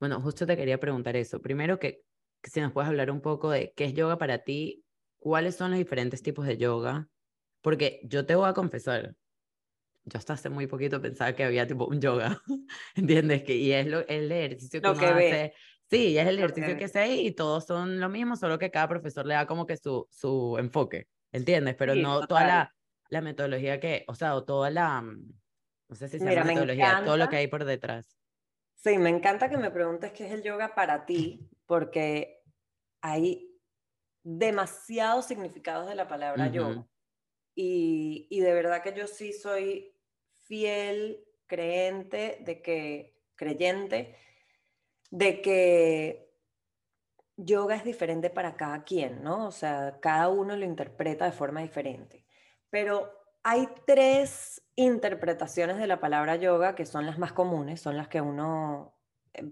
Bueno, 0.00 0.20
justo 0.20 0.46
te 0.46 0.56
quería 0.56 0.78
preguntar 0.78 1.16
eso. 1.16 1.40
Primero, 1.40 1.78
que, 1.78 2.02
si 2.42 2.60
nos 2.60 2.72
puedes 2.72 2.88
hablar 2.88 3.10
un 3.10 3.20
poco 3.20 3.50
de 3.50 3.72
qué 3.74 3.84
es 3.84 3.94
yoga 3.94 4.18
para 4.18 4.38
ti, 4.38 4.84
cuáles 5.18 5.56
son 5.56 5.70
los 5.70 5.78
diferentes 5.78 6.22
tipos 6.22 6.46
de 6.46 6.58
yoga 6.58 7.08
porque 7.64 8.00
yo 8.04 8.26
te 8.26 8.34
voy 8.34 8.46
a 8.46 8.52
confesar, 8.52 9.16
yo 10.04 10.18
hasta 10.18 10.34
hace 10.34 10.50
muy 10.50 10.66
poquito 10.66 11.00
pensaba 11.00 11.32
que 11.32 11.44
había 11.44 11.66
tipo 11.66 11.86
un 11.86 11.98
yoga, 11.98 12.42
¿entiendes? 12.94 13.42
Que, 13.42 13.56
y 13.56 13.72
es 13.72 13.86
lo, 13.86 14.06
el 14.06 14.30
ejercicio 14.30 14.82
que, 14.82 14.86
lo 14.86 14.94
que 14.94 15.06
hace. 15.06 15.54
Sí, 15.90 16.18
es 16.18 16.26
el 16.26 16.38
ejercicio 16.38 16.76
que, 16.76 16.88
se 16.88 16.98
ahí 16.98 17.28
y 17.28 17.32
todos 17.32 17.64
son 17.64 18.00
lo 18.00 18.10
mismo, 18.10 18.36
solo 18.36 18.58
que 18.58 18.70
cada 18.70 18.86
profesor 18.86 19.24
le 19.24 19.32
da 19.32 19.46
como 19.46 19.64
que 19.64 19.78
su, 19.78 20.06
su 20.10 20.58
enfoque, 20.58 21.08
¿entiendes? 21.32 21.74
Pero 21.74 21.94
no 21.94 22.26
toda 22.26 22.46
la, 22.46 22.74
la 23.08 23.22
metodología 23.22 23.80
que, 23.80 24.04
o 24.08 24.14
sea, 24.14 24.34
o 24.34 24.44
toda 24.44 24.68
la, 24.68 25.00
mm, 25.00 25.32
no 25.94 25.98
sé 25.98 26.08
si 26.08 26.18
se 26.18 26.34
llama 26.34 26.46
metodología, 26.46 27.02
todo 27.04 27.16
lo 27.16 27.28
que 27.28 27.36
hay 27.36 27.46
por 27.46 27.64
detrás. 27.64 28.18
Sí, 28.74 28.98
me 28.98 29.10
encanta 29.10 29.48
que 29.48 29.56
me 29.56 29.70
preguntes 29.70 30.12
qué 30.12 30.26
es 30.26 30.32
el 30.32 30.42
yoga 30.42 30.74
para 30.74 31.06
ti, 31.06 31.48
porque 31.66 32.42
hay 33.00 33.48
demasiados 34.24 35.26
significados 35.26 35.88
de 35.88 35.94
la 35.94 36.08
palabra 36.08 36.48
yoga. 36.48 36.84
Y, 37.54 38.26
y, 38.28 38.40
de 38.40 38.52
verdad 38.52 38.82
que 38.82 38.92
yo 38.92 39.06
sí 39.06 39.32
soy 39.32 39.94
fiel 40.42 41.24
creente 41.46 42.38
de 42.40 42.60
que, 42.60 43.16
creyente, 43.36 44.16
de 45.12 45.40
que 45.40 46.34
yoga 47.36 47.76
es 47.76 47.84
diferente 47.84 48.30
para 48.30 48.56
cada 48.56 48.82
quien, 48.82 49.22
¿no? 49.22 49.46
O 49.46 49.52
sea, 49.52 49.98
cada 50.02 50.28
uno 50.28 50.56
lo 50.56 50.64
interpreta 50.64 51.26
de 51.26 51.32
forma 51.32 51.62
diferente. 51.62 52.26
Pero 52.70 53.12
hay 53.44 53.68
tres 53.86 54.63
interpretaciones 54.76 55.78
de 55.78 55.86
la 55.86 56.00
palabra 56.00 56.36
yoga 56.36 56.74
que 56.74 56.86
son 56.86 57.06
las 57.06 57.18
más 57.18 57.32
comunes, 57.32 57.80
son 57.80 57.96
las 57.96 58.08
que 58.08 58.20
uno 58.20 58.94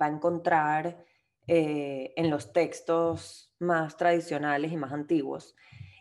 va 0.00 0.06
a 0.06 0.10
encontrar 0.10 1.04
eh, 1.46 2.12
en 2.16 2.30
los 2.30 2.52
textos 2.52 3.52
más 3.58 3.96
tradicionales 3.96 4.72
y 4.72 4.76
más 4.76 4.92
antiguos. 4.92 5.56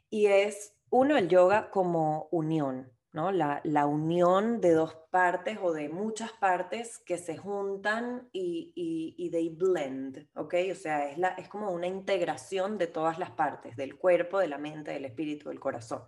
Y 0.10 0.28
es, 0.28 0.76
uno, 0.90 1.18
el 1.18 1.30
yoga 1.30 1.72
como 1.72 2.28
unión, 2.32 2.92
¿no? 3.14 3.32
La, 3.32 3.86
unión 3.88 4.62
de 4.62 4.72
dos 4.72 4.96
partes 5.10 5.58
o 5.62 5.72
de 5.72 5.90
muchas 5.90 6.32
partes 6.34 7.00
que 7.00 7.18
se 7.18 7.38
juntan 7.38 8.30
y, 8.32 8.72
y, 8.76 9.16
y 9.18 9.32
they 9.32 9.50
blend, 9.50 10.28
¿ok? 10.36 10.56
O 10.72 10.76
sea, 10.76 11.10
es, 11.10 11.18
la, 11.18 11.30
es 11.30 11.48
como 11.48 11.72
una 11.72 11.88
integración 11.88 12.78
de 12.78 12.88
todas 12.88 13.18
las 13.18 13.32
partes, 13.32 13.76
del 13.76 13.98
cuerpo, 13.98 14.40
de 14.40 14.48
la 14.48 14.58
mente, 14.58 14.92
del 14.92 15.06
espíritu, 15.06 15.50
del 15.50 15.60
corazón. 15.60 16.04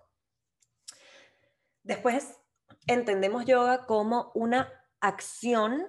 Después 1.82 2.43
entendemos 2.88 3.46
yoga 3.46 3.86
como 3.86 4.32
una 4.36 4.72
acción 5.00 5.88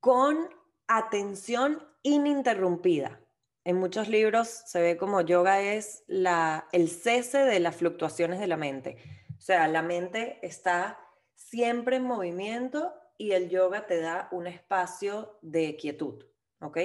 con 0.00 0.48
atención 0.86 1.86
ininterrumpida. 2.02 3.20
En 3.64 3.76
muchos 3.76 4.08
libros 4.08 4.48
se 4.48 4.80
ve 4.80 4.96
como 4.96 5.20
yoga 5.20 5.60
es 5.60 6.02
la, 6.06 6.66
el 6.72 6.88
cese 6.88 7.38
de 7.38 7.60
las 7.60 7.76
fluctuaciones 7.76 8.40
de 8.40 8.46
la 8.46 8.56
mente. 8.56 8.96
O 9.36 9.40
sea, 9.40 9.68
la 9.68 9.82
mente 9.82 10.38
está 10.42 10.98
siempre 11.34 11.96
en 11.96 12.04
movimiento 12.04 12.94
y 13.18 13.32
el 13.32 13.50
yoga 13.50 13.86
te 13.86 14.00
da 14.00 14.28
un 14.32 14.46
espacio 14.46 15.38
de 15.42 15.76
quietud, 15.76 16.24
¿ok? 16.60 16.78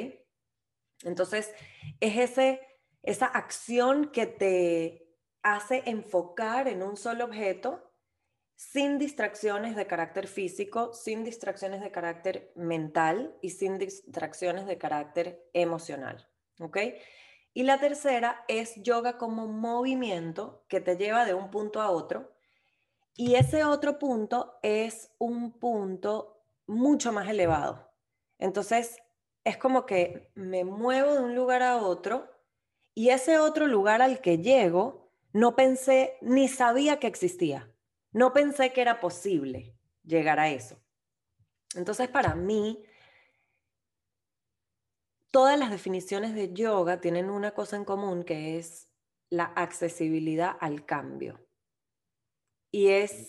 Entonces, 1.03 1.53
es 1.99 2.17
ese, 2.17 2.61
esa 3.03 3.25
acción 3.27 4.11
que 4.11 4.25
te 4.25 5.17
hace 5.43 5.83
enfocar 5.85 6.67
en 6.67 6.83
un 6.83 6.97
solo 6.97 7.25
objeto 7.25 7.84
sin 8.55 8.97
distracciones 8.97 9.75
de 9.75 9.87
carácter 9.87 10.27
físico, 10.27 10.93
sin 10.93 11.23
distracciones 11.23 11.81
de 11.81 11.91
carácter 11.91 12.51
mental 12.55 13.35
y 13.41 13.49
sin 13.49 13.77
distracciones 13.77 14.65
de 14.65 14.77
carácter 14.77 15.49
emocional. 15.53 16.27
¿Ok? 16.59 16.77
Y 17.53 17.63
la 17.63 17.79
tercera 17.79 18.43
es 18.47 18.75
yoga 18.81 19.17
como 19.17 19.47
movimiento 19.47 20.65
que 20.67 20.81
te 20.81 20.97
lleva 20.97 21.25
de 21.25 21.33
un 21.33 21.51
punto 21.51 21.81
a 21.81 21.89
otro. 21.89 22.33
Y 23.15 23.35
ese 23.35 23.63
otro 23.63 23.97
punto 23.97 24.59
es 24.61 25.11
un 25.19 25.53
punto 25.53 26.43
mucho 26.67 27.11
más 27.13 27.29
elevado. 27.29 27.89
Entonces, 28.39 28.97
es 29.43 29.57
como 29.57 29.85
que 29.85 30.31
me 30.35 30.65
muevo 30.65 31.13
de 31.13 31.19
un 31.19 31.35
lugar 31.35 31.61
a 31.61 31.77
otro 31.77 32.29
y 32.93 33.09
ese 33.09 33.37
otro 33.37 33.67
lugar 33.67 34.01
al 34.01 34.19
que 34.21 34.39
llego, 34.39 35.11
no 35.31 35.55
pensé 35.55 36.17
ni 36.21 36.47
sabía 36.47 36.99
que 36.99 37.07
existía. 37.07 37.71
No 38.15 38.31
pensé 38.31 38.71
que 38.71 38.79
era 38.79 39.01
posible 39.01 39.75
llegar 40.05 40.39
a 40.39 40.49
eso. 40.49 40.81
Entonces, 41.75 42.07
para 42.07 42.33
mí, 42.33 42.81
todas 45.31 45.59
las 45.59 45.69
definiciones 45.69 46.33
de 46.33 46.53
yoga 46.53 47.01
tienen 47.01 47.29
una 47.29 47.51
cosa 47.51 47.75
en 47.75 47.83
común 47.83 48.23
que 48.23 48.57
es 48.57 48.89
la 49.29 49.43
accesibilidad 49.43 50.55
al 50.61 50.85
cambio. 50.85 51.45
Y 52.71 52.87
es 52.87 53.27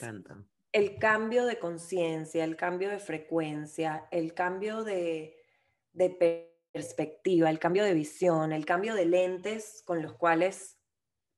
el 0.71 0.99
cambio 1.01 1.47
de 1.47 1.59
conciencia, 1.59 2.45
el 2.45 2.55
cambio 2.55 2.89
de 2.89 3.01
frecuencia, 3.01 4.07
el 4.13 4.35
cambio 4.35 4.85
de, 4.85 5.37
de 5.95 6.53
perspectiva, 6.73 7.51
el 7.51 7.59
cambio 7.59 7.83
de 7.83 7.95
visión, 7.95 8.53
el 8.53 8.65
cambio 8.65 8.95
de 8.95 9.07
lentes 9.07 9.83
con 9.85 10.01
los 10.01 10.15
cuales 10.15 10.79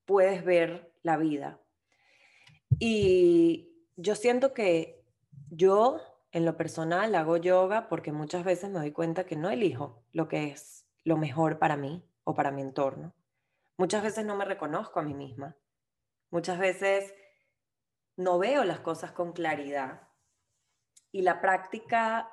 puedes 0.05 0.45
ver 0.45 0.93
la 1.03 1.17
vida. 1.17 1.63
Y 2.79 3.87
yo 3.97 4.15
siento 4.15 4.53
que 4.55 5.05
yo, 5.51 6.01
en 6.33 6.45
lo 6.45 6.57
personal, 6.57 7.15
hago 7.15 7.37
yoga 7.37 7.89
porque 7.89 8.13
muchas 8.13 8.45
veces 8.45 8.71
me 8.71 8.79
doy 8.79 8.93
cuenta 8.93 9.25
que 9.25 9.37
no 9.37 9.51
elijo 9.51 10.03
lo 10.13 10.29
que 10.29 10.49
es 10.49 10.87
lo 11.05 11.17
mejor 11.17 11.59
para 11.59 11.77
mí 11.77 12.05
o 12.25 12.35
para 12.35 12.51
mi 12.51 12.63
entorno. 12.63 13.15
Muchas 13.77 14.03
veces 14.03 14.25
no 14.25 14.37
me 14.37 14.45
reconozco 14.45 15.01
a 15.01 15.03
mí 15.03 15.15
misma. 15.15 15.57
Muchas 16.31 16.59
veces 16.59 17.15
no 18.17 18.39
veo 18.39 18.65
las 18.65 18.81
cosas 18.81 19.13
con 19.13 19.33
claridad. 19.33 20.09
Y 21.11 21.23
la 21.23 21.41
práctica 21.41 22.31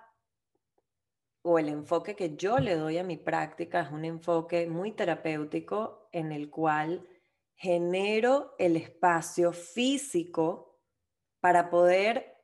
o 1.44 1.60
el 1.60 1.70
enfoque 1.70 2.15
que 2.15 2.36
yo 2.36 2.58
le 2.58 2.75
doy 2.75 2.98
a 2.98 3.04
mi 3.04 3.18
práctica 3.18 3.82
es 3.82 3.92
un 3.92 4.04
enfoque 4.04 4.68
muy 4.68 4.92
terapéutico 4.92 6.10
en 6.12 6.32
el 6.32 6.50
cual 6.50 7.08
genero 7.56 8.56
el 8.60 8.76
espacio 8.76 9.54
físico 9.54 10.80
para 11.40 11.70
poder 11.70 12.36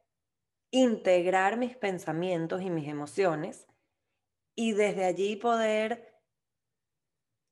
integrar 0.71 1.57
mis 1.57 1.75
pensamientos 1.75 2.61
y 2.61 2.69
mis 2.69 2.87
emociones 2.87 3.67
y 4.55 4.73
desde 4.73 5.05
allí 5.05 5.35
poder 5.35 6.21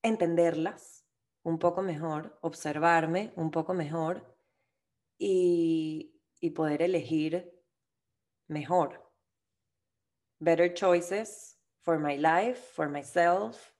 entenderlas 0.04 1.06
un 1.44 1.60
poco 1.60 1.82
mejor, 1.82 2.38
observarme 2.42 3.34
un 3.36 3.51
poco 3.51 3.74
mejor 3.74 4.38
y, 5.18 6.16
poder 6.56 6.82
elegir 6.82 7.54
mejor. 8.48 9.12
Better 10.39 10.74
choices 10.74 11.60
for 11.82 12.00
my 12.00 12.18
life, 12.18 12.56
for 12.74 12.89
myself 12.89 13.74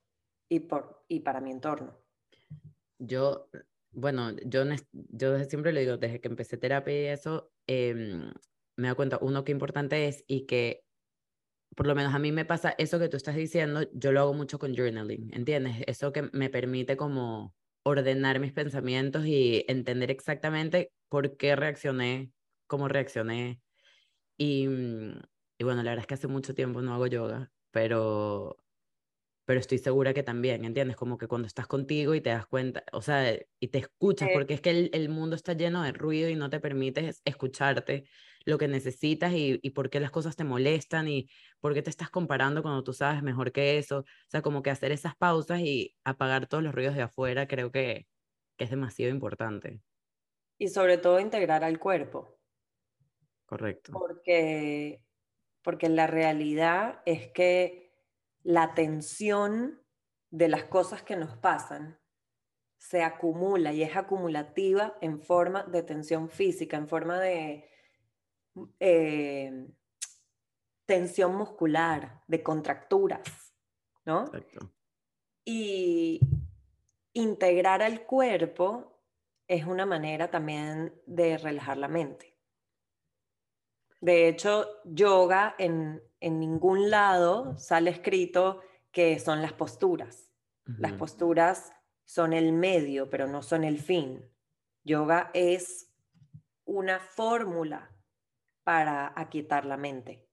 y, 0.48 0.60
por, 0.60 1.04
y 1.08 1.20
para 1.20 1.40
mi 1.40 1.50
entorno. 1.50 1.96
Yo 2.98 3.48
bueno, 3.92 4.32
yo, 4.46 4.64
yo 4.92 5.38
siempre 5.44 5.72
le 5.72 5.80
digo, 5.82 5.96
desde 5.96 6.20
que 6.20 6.28
empecé 6.28 6.56
terapia 6.56 6.94
y 7.02 7.06
eso, 7.06 7.52
em, 7.66 8.32
me 8.76 8.88
da 8.88 8.94
cuenta, 8.94 9.18
uno, 9.20 9.44
qué 9.44 9.52
importante 9.52 10.08
es 10.08 10.24
y 10.26 10.46
que 10.46 10.84
por 11.76 11.86
lo 11.86 11.94
menos 11.94 12.14
a 12.14 12.18
mí 12.18 12.32
me 12.32 12.44
pasa 12.44 12.74
eso 12.78 12.98
que 12.98 13.08
tú 13.08 13.16
estás 13.16 13.36
diciendo, 13.36 13.82
yo 13.92 14.12
lo 14.12 14.20
hago 14.20 14.34
mucho 14.34 14.58
con 14.58 14.74
journaling, 14.74 15.32
¿entiendes? 15.34 15.76
Eso 15.86 16.12
que 16.12 16.28
me 16.32 16.50
permite 16.50 16.96
como 16.96 17.54
ordenar 17.84 18.40
mis 18.40 18.52
pensamientos 18.52 19.26
y 19.26 19.64
entender 19.68 20.10
exactamente 20.10 20.92
por 21.08 21.36
qué 21.36 21.56
reaccioné, 21.56 22.32
cómo 22.66 22.88
reaccioné. 22.88 23.60
Y, 24.38 24.68
mm, 24.68 25.20
y 25.58 25.64
bueno, 25.64 25.82
la 25.82 25.90
verdad 25.92 26.02
es 26.04 26.06
que 26.08 26.14
hace 26.14 26.28
mucho 26.28 26.54
tiempo 26.54 26.82
no 26.82 26.94
hago 26.94 27.06
yoga, 27.06 27.52
pero 27.70 28.56
pero 29.50 29.58
estoy 29.58 29.78
segura 29.78 30.14
que 30.14 30.22
también, 30.22 30.64
¿entiendes? 30.64 30.96
Como 30.96 31.18
que 31.18 31.26
cuando 31.26 31.48
estás 31.48 31.66
contigo 31.66 32.14
y 32.14 32.20
te 32.20 32.30
das 32.30 32.46
cuenta, 32.46 32.84
o 32.92 33.02
sea, 33.02 33.36
y 33.58 33.66
te 33.66 33.78
escuchas, 33.78 34.28
porque 34.32 34.54
es 34.54 34.60
que 34.60 34.70
el, 34.70 34.90
el 34.92 35.08
mundo 35.08 35.34
está 35.34 35.54
lleno 35.54 35.82
de 35.82 35.90
ruido 35.90 36.28
y 36.28 36.36
no 36.36 36.50
te 36.50 36.60
permites 36.60 37.20
escucharte 37.24 38.04
lo 38.44 38.58
que 38.58 38.68
necesitas 38.68 39.32
y, 39.32 39.58
y 39.60 39.70
por 39.70 39.90
qué 39.90 39.98
las 39.98 40.12
cosas 40.12 40.36
te 40.36 40.44
molestan 40.44 41.08
y 41.08 41.28
por 41.58 41.74
qué 41.74 41.82
te 41.82 41.90
estás 41.90 42.10
comparando 42.10 42.62
cuando 42.62 42.84
tú 42.84 42.92
sabes 42.92 43.24
mejor 43.24 43.50
que 43.50 43.76
eso. 43.78 43.98
O 43.98 44.04
sea, 44.28 44.40
como 44.40 44.62
que 44.62 44.70
hacer 44.70 44.92
esas 44.92 45.16
pausas 45.16 45.58
y 45.58 45.96
apagar 46.04 46.46
todos 46.46 46.62
los 46.62 46.72
ruidos 46.72 46.94
de 46.94 47.02
afuera 47.02 47.48
creo 47.48 47.72
que, 47.72 48.06
que 48.56 48.62
es 48.66 48.70
demasiado 48.70 49.10
importante. 49.10 49.80
Y 50.58 50.68
sobre 50.68 50.96
todo 50.96 51.18
integrar 51.18 51.64
al 51.64 51.80
cuerpo. 51.80 52.38
Correcto. 53.46 53.90
Porque, 53.90 55.02
porque 55.64 55.88
la 55.88 56.06
realidad 56.06 57.02
es 57.04 57.32
que 57.32 57.79
la 58.42 58.74
tensión 58.74 59.82
de 60.30 60.48
las 60.48 60.64
cosas 60.64 61.02
que 61.02 61.16
nos 61.16 61.36
pasan 61.36 61.98
se 62.78 63.02
acumula 63.02 63.72
y 63.72 63.82
es 63.82 63.96
acumulativa 63.96 64.96
en 65.00 65.20
forma 65.20 65.64
de 65.64 65.82
tensión 65.82 66.30
física, 66.30 66.76
en 66.76 66.88
forma 66.88 67.20
de 67.20 67.68
eh, 68.78 69.68
tensión 70.86 71.36
muscular, 71.36 72.22
de 72.26 72.42
contracturas, 72.42 73.54
¿no? 74.04 74.24
Y 75.44 76.20
integrar 77.12 77.82
al 77.82 78.06
cuerpo 78.06 78.90
es 79.46 79.66
una 79.66 79.84
manera 79.84 80.30
también 80.30 80.94
de 81.06 81.36
relajar 81.36 81.76
la 81.76 81.88
mente. 81.88 82.38
De 84.00 84.28
hecho, 84.28 84.66
yoga 84.84 85.54
en, 85.58 86.02
ningún 86.20 86.90
lado 86.90 87.56
sale 87.56 87.90
escrito 87.90 88.60
que 88.92 89.18
son 89.18 89.40
las 89.40 89.52
posturas. 89.52 90.30
Las 90.78 90.92
posturas 90.92 91.72
son 92.04 92.32
el 92.32 92.52
medio, 92.52 93.08
pero 93.08 93.26
no 93.26 93.42
son 93.42 93.64
el 93.64 93.78
fin. 93.78 94.24
Yoga 94.84 95.30
es 95.34 95.92
una 96.64 97.00
fórmula 97.00 97.90
para 98.62 99.12
aquietar 99.16 99.64
la 99.64 99.76
mente. 99.76 100.28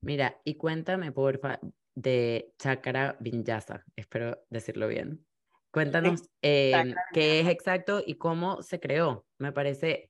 Mira, 0.00 0.40
y 0.44 0.54
cuéntame, 0.54 1.12
porfa, 1.12 1.60
de 1.94 2.54
Chakra 2.58 3.16
Vinyasa, 3.20 3.84
espero 3.96 4.42
decirlo 4.48 4.88
bien. 4.88 5.26
Cuéntanos 5.70 6.22
em, 6.42 6.94
qué 7.12 7.40
es 7.40 7.48
exacto 7.48 8.02
y 8.04 8.16
cómo 8.16 8.62
se 8.62 8.80
creó. 8.80 9.26
Me 9.38 9.52
parece, 9.52 10.09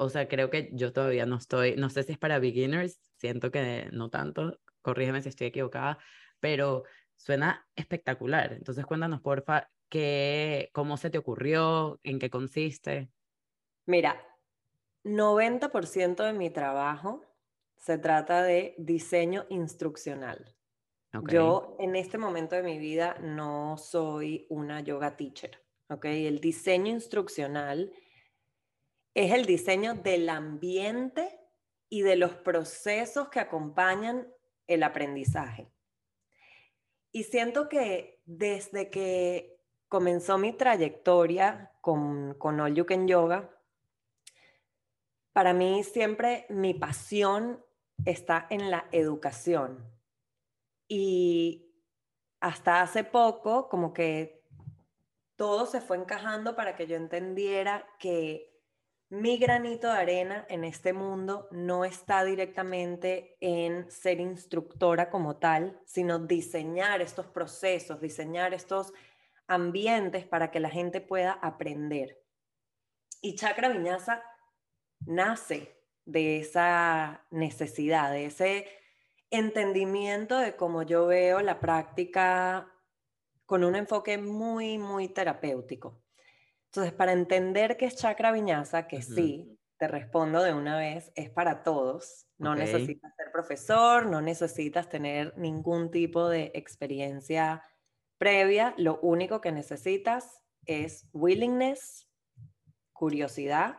o 0.00 0.08
sea, 0.08 0.28
creo 0.28 0.48
que 0.48 0.70
yo 0.72 0.94
todavía 0.94 1.26
no 1.26 1.36
estoy, 1.36 1.76
no 1.76 1.90
sé 1.90 2.02
si 2.04 2.12
es 2.12 2.18
para 2.18 2.38
beginners, 2.38 2.98
siento 3.18 3.50
que 3.50 3.90
no 3.92 4.08
tanto, 4.08 4.58
corrígeme 4.80 5.20
si 5.20 5.28
estoy 5.28 5.48
equivocada, 5.48 5.98
pero 6.40 6.84
suena 7.16 7.68
espectacular. 7.76 8.54
Entonces 8.54 8.86
cuéntanos, 8.86 9.20
porfa, 9.20 9.68
qué, 9.90 10.70
cómo 10.72 10.96
se 10.96 11.10
te 11.10 11.18
ocurrió, 11.18 12.00
en 12.02 12.18
qué 12.18 12.30
consiste. 12.30 13.10
Mira, 13.84 14.26
90% 15.04 16.24
de 16.24 16.32
mi 16.32 16.48
trabajo 16.48 17.22
se 17.76 17.98
trata 17.98 18.42
de 18.42 18.74
diseño 18.78 19.44
instruccional. 19.50 20.56
Yo 21.28 21.76
en 21.78 21.94
este 21.94 22.16
momento 22.16 22.56
de 22.56 22.62
mi 22.62 22.78
vida 22.78 23.18
no 23.20 23.76
soy 23.76 24.46
una 24.48 24.80
yoga 24.80 25.18
teacher, 25.18 25.62
¿ok? 25.90 26.06
El 26.06 26.40
diseño 26.40 26.90
instruccional 26.90 27.92
es 29.14 29.32
el 29.32 29.46
diseño 29.46 29.94
del 29.94 30.28
ambiente 30.28 31.40
y 31.88 32.02
de 32.02 32.16
los 32.16 32.34
procesos 32.34 33.28
que 33.28 33.40
acompañan 33.40 34.28
el 34.66 34.82
aprendizaje. 34.82 35.70
Y 37.12 37.24
siento 37.24 37.68
que 37.68 38.22
desde 38.24 38.90
que 38.90 39.60
comenzó 39.88 40.38
mi 40.38 40.52
trayectoria 40.52 41.72
con, 41.80 42.34
con 42.34 42.60
All 42.60 42.74
You 42.74 42.86
Can 42.86 43.08
Yoga, 43.08 43.50
para 45.32 45.52
mí 45.52 45.82
siempre 45.82 46.46
mi 46.48 46.74
pasión 46.74 47.64
está 48.04 48.46
en 48.50 48.70
la 48.70 48.86
educación. 48.92 49.84
Y 50.86 51.72
hasta 52.40 52.82
hace 52.82 53.04
poco, 53.04 53.68
como 53.68 53.92
que 53.92 54.44
todo 55.36 55.66
se 55.66 55.80
fue 55.80 55.96
encajando 55.96 56.54
para 56.54 56.76
que 56.76 56.86
yo 56.86 56.96
entendiera 56.96 57.86
que 57.98 58.49
mi 59.10 59.38
granito 59.38 59.88
de 59.88 59.98
arena 59.98 60.46
en 60.48 60.62
este 60.62 60.92
mundo 60.92 61.48
no 61.50 61.84
está 61.84 62.22
directamente 62.24 63.36
en 63.40 63.90
ser 63.90 64.20
instructora 64.20 65.10
como 65.10 65.36
tal, 65.36 65.80
sino 65.84 66.20
diseñar 66.20 67.02
estos 67.02 67.26
procesos, 67.26 68.00
diseñar 68.00 68.54
estos 68.54 68.92
ambientes 69.48 70.24
para 70.24 70.52
que 70.52 70.60
la 70.60 70.70
gente 70.70 71.00
pueda 71.00 71.32
aprender. 71.32 72.22
Y 73.20 73.34
Chakra 73.34 73.68
Viñasa 73.68 74.22
nace 75.00 75.76
de 76.04 76.38
esa 76.38 77.26
necesidad, 77.30 78.12
de 78.12 78.26
ese 78.26 78.68
entendimiento 79.30 80.38
de 80.38 80.54
cómo 80.54 80.84
yo 80.84 81.08
veo 81.08 81.40
la 81.40 81.58
práctica 81.58 82.72
con 83.44 83.64
un 83.64 83.74
enfoque 83.74 84.18
muy, 84.18 84.78
muy 84.78 85.08
terapéutico. 85.08 86.00
Entonces, 86.70 86.92
para 86.92 87.12
entender 87.12 87.76
qué 87.76 87.86
es 87.86 87.96
chakra 87.96 88.30
viñasa, 88.30 88.86
que 88.86 89.02
sí, 89.02 89.58
te 89.76 89.88
respondo 89.88 90.40
de 90.44 90.54
una 90.54 90.78
vez, 90.78 91.10
es 91.16 91.28
para 91.28 91.64
todos. 91.64 92.28
No 92.38 92.54
necesitas 92.54 93.12
ser 93.16 93.32
profesor, 93.32 94.06
no 94.06 94.20
necesitas 94.20 94.88
tener 94.88 95.36
ningún 95.36 95.90
tipo 95.90 96.28
de 96.28 96.52
experiencia 96.54 97.64
previa. 98.18 98.72
Lo 98.76 99.00
único 99.00 99.40
que 99.40 99.50
necesitas 99.50 100.44
es 100.64 101.08
willingness, 101.12 102.08
curiosidad 102.92 103.78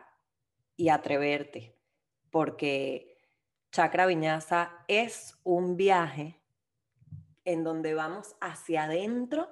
y 0.76 0.90
atreverte, 0.90 1.78
porque 2.30 3.16
Chakra 3.70 4.04
Viñasa 4.04 4.84
es 4.86 5.40
un 5.44 5.78
viaje 5.78 6.42
en 7.46 7.64
donde 7.64 7.94
vamos 7.94 8.36
hacia 8.42 8.84
adentro 8.84 9.48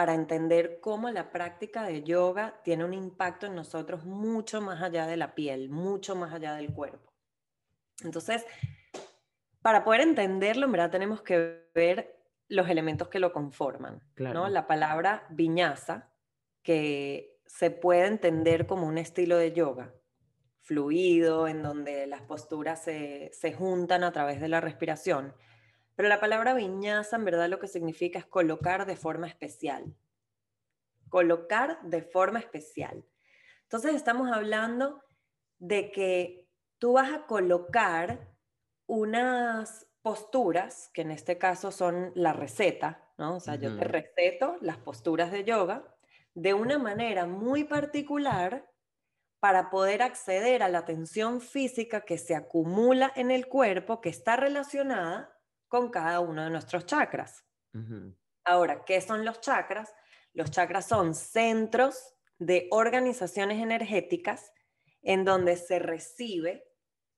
para 0.00 0.14
entender 0.14 0.80
cómo 0.80 1.10
la 1.10 1.30
práctica 1.30 1.82
de 1.82 2.02
yoga 2.02 2.58
tiene 2.64 2.86
un 2.86 2.94
impacto 2.94 3.44
en 3.44 3.54
nosotros 3.54 4.06
mucho 4.06 4.62
más 4.62 4.80
allá 4.82 5.06
de 5.06 5.18
la 5.18 5.34
piel, 5.34 5.68
mucho 5.68 6.16
más 6.16 6.32
allá 6.32 6.54
del 6.54 6.72
cuerpo. 6.72 7.12
Entonces, 8.02 8.46
para 9.60 9.84
poder 9.84 10.00
entenderlo, 10.00 10.64
en 10.64 10.72
verdad 10.72 10.90
tenemos 10.90 11.20
que 11.20 11.68
ver 11.74 12.18
los 12.48 12.70
elementos 12.70 13.08
que 13.08 13.18
lo 13.18 13.30
conforman. 13.30 14.02
¿no? 14.16 14.48
La 14.48 14.66
palabra 14.66 15.26
viñasa, 15.28 16.14
que 16.62 17.38
se 17.44 17.70
puede 17.70 18.06
entender 18.06 18.66
como 18.66 18.86
un 18.86 18.96
estilo 18.96 19.36
de 19.36 19.52
yoga, 19.52 19.92
fluido, 20.62 21.46
en 21.46 21.62
donde 21.62 22.06
las 22.06 22.22
posturas 22.22 22.82
se, 22.82 23.52
juntan 23.52 24.02
a 24.04 24.12
través 24.12 24.40
de 24.40 24.48
la 24.48 24.62
respiración. 24.62 25.34
Pero 26.00 26.08
la 26.08 26.18
palabra 26.18 26.54
viñasa 26.54 27.16
en 27.16 27.26
verdad 27.26 27.50
lo 27.50 27.58
que 27.58 27.68
significa 27.68 28.18
es 28.18 28.24
colocar 28.24 28.86
de 28.86 28.96
forma 28.96 29.26
especial. 29.26 29.94
Colocar 31.10 31.78
de 31.82 32.00
forma 32.00 32.38
especial. 32.38 33.04
Entonces 33.64 33.94
estamos 33.94 34.32
hablando 34.32 35.04
de 35.58 35.90
que 35.90 36.48
tú 36.78 36.94
vas 36.94 37.12
a 37.12 37.26
colocar 37.26 38.32
unas 38.86 39.88
posturas, 40.00 40.88
que 40.94 41.02
en 41.02 41.10
este 41.10 41.36
caso 41.36 41.70
son 41.70 42.12
la 42.14 42.32
receta, 42.32 43.06
¿no? 43.18 43.36
O 43.36 43.40
sea, 43.40 43.56
yo 43.56 43.76
te 43.76 43.84
receto 43.84 44.56
las 44.62 44.78
posturas 44.78 45.30
de 45.30 45.44
yoga 45.44 45.84
de 46.32 46.54
una 46.54 46.78
manera 46.78 47.26
muy 47.26 47.64
particular 47.64 48.66
para 49.38 49.68
poder 49.68 50.00
acceder 50.00 50.62
a 50.62 50.70
la 50.70 50.86
tensión 50.86 51.42
física 51.42 52.06
que 52.06 52.16
se 52.16 52.34
acumula 52.34 53.12
en 53.16 53.30
el 53.30 53.48
cuerpo, 53.48 54.00
que 54.00 54.08
está 54.08 54.36
relacionada 54.36 55.36
con 55.70 55.88
cada 55.88 56.18
uno 56.18 56.44
de 56.44 56.50
nuestros 56.50 56.84
chakras. 56.84 57.46
Ahora, 58.44 58.84
¿qué 58.84 59.00
son 59.00 59.24
los 59.24 59.40
chakras? 59.40 59.94
Los 60.34 60.50
chakras 60.50 60.86
son 60.86 61.14
centros 61.14 62.16
de 62.38 62.66
organizaciones 62.72 63.62
energéticas 63.62 64.52
en 65.02 65.24
donde 65.24 65.56
se 65.56 65.78
recibe, 65.78 66.68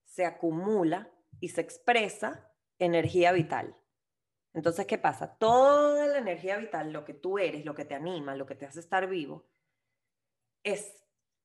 se 0.04 0.26
acumula 0.26 1.10
y 1.40 1.48
se 1.48 1.62
expresa 1.62 2.52
energía 2.78 3.32
vital. 3.32 3.74
Entonces, 4.52 4.86
¿qué 4.86 4.98
pasa? 4.98 5.38
Toda 5.38 6.06
la 6.06 6.18
energía 6.18 6.58
vital, 6.58 6.92
lo 6.92 7.06
que 7.06 7.14
tú 7.14 7.38
eres, 7.38 7.64
lo 7.64 7.74
que 7.74 7.86
te 7.86 7.94
anima, 7.94 8.36
lo 8.36 8.44
que 8.44 8.54
te 8.54 8.66
hace 8.66 8.80
estar 8.80 9.08
vivo, 9.08 9.48
es 10.62 11.02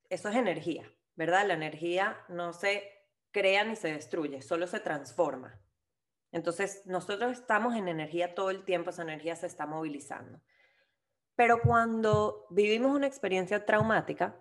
eso 0.09 0.29
es 0.29 0.35
energía, 0.35 0.91
¿verdad? 1.15 1.47
La 1.47 1.53
energía 1.53 2.17
no 2.27 2.51
se 2.51 2.83
crea 3.31 3.63
ni 3.63 3.77
se 3.77 3.93
destruye, 3.93 4.41
solo 4.41 4.67
se 4.67 4.81
transforma. 4.81 5.61
Entonces, 6.31 6.81
nosotros 6.85 7.31
estamos 7.39 7.75
en 7.75 7.87
energía 7.87 8.35
todo 8.35 8.49
el 8.49 8.63
tiempo, 8.65 8.89
esa 8.89 9.03
energía 9.03 9.35
se 9.35 9.47
está 9.47 9.65
movilizando. 9.65 10.41
Pero 11.35 11.61
cuando 11.61 12.47
vivimos 12.49 12.95
una 12.95 13.07
experiencia 13.07 13.65
traumática, 13.65 14.37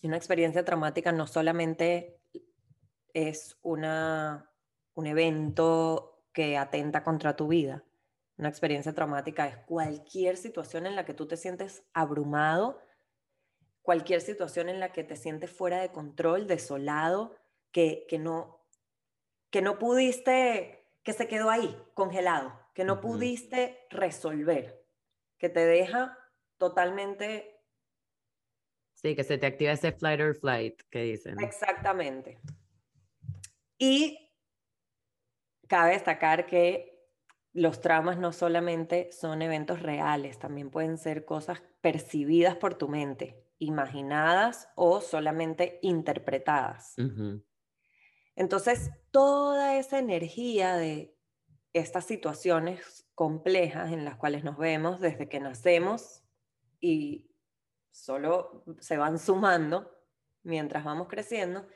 y 0.00 0.06
una 0.06 0.16
experiencia 0.16 0.64
traumática 0.64 1.10
no 1.12 1.26
solamente 1.26 2.20
es 3.12 3.58
una, 3.62 4.50
un 4.94 5.06
evento 5.06 6.24
que 6.32 6.56
atenta 6.56 7.02
contra 7.02 7.34
tu 7.34 7.48
vida, 7.48 7.84
una 8.36 8.48
experiencia 8.48 8.94
traumática 8.94 9.48
es 9.48 9.56
cualquier 9.66 10.36
situación 10.36 10.86
en 10.86 10.94
la 10.94 11.04
que 11.04 11.14
tú 11.14 11.26
te 11.26 11.36
sientes 11.36 11.82
abrumado 11.92 12.78
cualquier 13.88 14.20
situación 14.20 14.68
en 14.68 14.80
la 14.80 14.92
que 14.92 15.02
te 15.02 15.16
sientes 15.16 15.50
fuera 15.50 15.80
de 15.80 15.90
control, 15.90 16.46
desolado, 16.46 17.34
que, 17.72 18.04
que, 18.06 18.18
no, 18.18 18.62
que 19.48 19.62
no 19.62 19.78
pudiste, 19.78 20.77
que 21.08 21.14
se 21.14 21.26
quedó 21.26 21.48
ahí, 21.48 21.74
congelado, 21.94 22.52
que 22.74 22.84
no 22.84 23.00
pudiste 23.00 23.86
resolver, 23.88 24.84
que 25.38 25.48
te 25.48 25.64
deja 25.64 26.18
totalmente... 26.58 27.64
Sí, 28.92 29.16
que 29.16 29.24
se 29.24 29.38
te 29.38 29.46
activa 29.46 29.72
ese 29.72 29.92
flight 29.92 30.20
or 30.20 30.34
flight 30.34 30.82
que 30.90 31.04
dicen. 31.04 31.40
Exactamente. 31.40 32.42
Y 33.78 34.34
cabe 35.66 35.92
destacar 35.92 36.44
que 36.44 37.08
los 37.54 37.80
traumas 37.80 38.18
no 38.18 38.34
solamente 38.34 39.10
son 39.10 39.40
eventos 39.40 39.80
reales, 39.80 40.38
también 40.38 40.68
pueden 40.68 40.98
ser 40.98 41.24
cosas 41.24 41.62
percibidas 41.80 42.54
por 42.54 42.74
tu 42.74 42.86
mente 42.86 43.46
imaginadas 43.56 44.68
o 44.74 45.00
solamente 45.00 45.78
interpretadas. 45.80 46.96
Entonces, 48.38 48.92
toda 49.10 49.78
esa 49.78 49.98
energía 49.98 50.76
de 50.76 51.12
estas 51.72 52.04
situaciones 52.04 53.04
complejas 53.16 53.90
en 53.90 54.04
las 54.04 54.16
cuales 54.16 54.44
nos 54.44 54.56
vemos 54.56 55.00
desde 55.00 55.28
que 55.28 55.40
nacemos 55.40 56.22
y 56.78 57.32
solo 57.90 58.62
se 58.78 58.96
van 58.96 59.18
sumando 59.18 59.90
mientras 60.44 60.84
vamos 60.84 61.08
creciendo, 61.08 61.66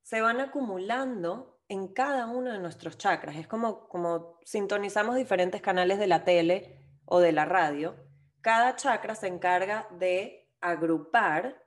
se 0.00 0.22
van 0.22 0.40
acumulando 0.40 1.60
en 1.68 1.88
cada 1.88 2.28
uno 2.28 2.50
de 2.50 2.60
nuestros 2.60 2.96
chakras. 2.96 3.36
Es 3.36 3.46
como, 3.46 3.86
como 3.86 4.38
sintonizamos 4.46 5.16
diferentes 5.16 5.60
canales 5.60 5.98
de 5.98 6.06
la 6.06 6.24
tele 6.24 6.82
o 7.04 7.20
de 7.20 7.32
la 7.32 7.44
radio. 7.44 7.94
Cada 8.40 8.74
chakra 8.74 9.14
se 9.14 9.26
encarga 9.26 9.86
de 9.98 10.50
agrupar 10.62 11.62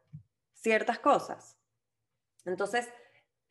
ciertas 0.53 0.97
cosas. 0.97 1.55
Entonces, 2.45 2.89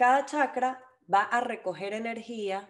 cada 0.02 0.26
chakra 0.26 0.84
va 1.14 1.22
a 1.22 1.40
recoger 1.40 1.92
energía 1.92 2.68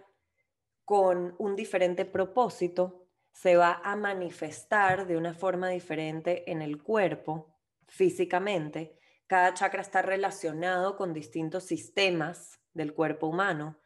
con 0.85 1.35
un 1.39 1.57
diferente 1.57 2.05
propósito, 2.05 3.07
se 3.33 3.57
va 3.57 3.81
a 3.83 3.97
manifestar 3.97 5.07
de 5.07 5.17
una 5.17 5.33
forma 5.33 5.71
diferente 5.71 6.51
en 6.51 6.61
el 6.61 6.83
cuerpo, 6.83 7.57
físicamente. 7.89 8.99
Cada 9.27 9.55
chakra 9.55 9.81
está 9.81 10.03
relacionado 10.03 10.99
con 10.99 11.15
distintos 11.15 11.65
sistemas 11.65 12.61
del 12.75 12.93
cuerpo 12.93 13.29
humano. 13.29 13.79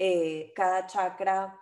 Eh, 0.00 0.52
cada 0.56 0.84
chakra 0.88 1.60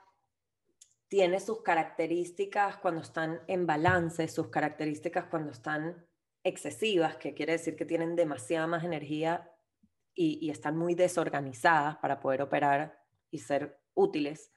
tiene 1.09 1.38
sus 1.38 1.61
características 1.61 2.78
cuando 2.78 3.02
están 3.02 3.42
en 3.46 3.66
balance, 3.66 4.26
sus 4.26 4.48
características 4.48 5.26
cuando 5.26 5.52
están 5.52 6.06
excesivas, 6.44 7.18
que 7.18 7.35
quiere 7.35 7.52
decir 7.52 7.76
que 7.76 7.85
tienen 7.85 8.16
demasiada 8.16 8.66
más 8.66 8.85
energía 8.85 9.49
y, 10.14 10.38
y 10.44 10.51
están 10.51 10.77
muy 10.77 10.94
desorganizadas 10.94 11.96
para 11.99 12.20
poder 12.20 12.42
operar 12.42 12.99
y 13.31 13.38
ser 13.38 13.81
útiles 13.94 14.53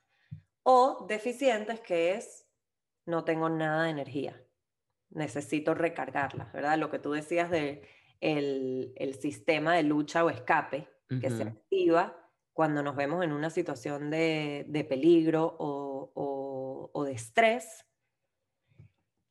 o 0.64 1.06
deficientes, 1.08 1.82
que 1.82 2.16
es 2.16 2.48
no 3.06 3.26
tengo 3.26 3.50
nada 3.50 3.84
de 3.84 3.90
energía, 3.90 4.42
necesito 5.10 5.74
recargarla, 5.74 6.50
¿verdad? 6.54 6.78
Lo 6.78 6.90
que 6.90 7.00
tú 7.00 7.12
decías 7.12 7.52
de 7.52 7.88
el, 8.22 9.18
sistema 9.20 9.76
de 9.76 9.84
lucha 9.84 10.24
o 10.24 10.30
escape 10.30 10.90
que 11.22 11.30
se 11.30 11.44
activa 11.44 12.18
cuando 12.54 12.82
nos 12.82 12.96
vemos 12.96 13.24
en 13.24 13.34
una 13.34 13.50
situación 13.50 14.10
de, 14.10 14.86
peligro 14.90 15.56
o, 15.60 16.90
o 16.92 17.04
de 17.04 17.12
estrés. 17.12 17.86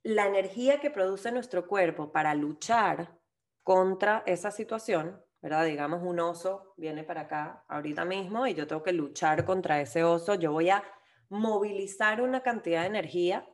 La 0.05 0.27
energía 0.27 0.81
que 0.81 0.91
produce 0.91 1.33
nuestro 1.33 1.67
cuerpo 1.67 2.13
para 2.13 2.35
luchar 2.35 3.19
contra 3.65 4.23
esa 4.27 4.51
situación, 4.51 5.25
¿verdad? 5.43 5.67
Digamos, 5.67 6.03
un 6.03 6.21
oso 6.21 6.73
viene 6.77 7.03
para 7.03 7.23
acá 7.23 7.65
ahorita 7.69 8.05
mismo 8.05 8.47
y 8.47 8.55
yo 8.55 8.67
tengo 8.67 8.83
que 8.83 8.93
luchar 8.93 9.45
contra 9.45 9.81
ese 9.81 10.05
oso, 10.05 10.37
yo 10.37 10.53
voy 10.53 10.71
a 10.71 10.85
movilizar 11.29 12.23
una 12.23 12.43
cantidad 12.43 12.83
de 12.83 12.87
energía, 12.87 13.49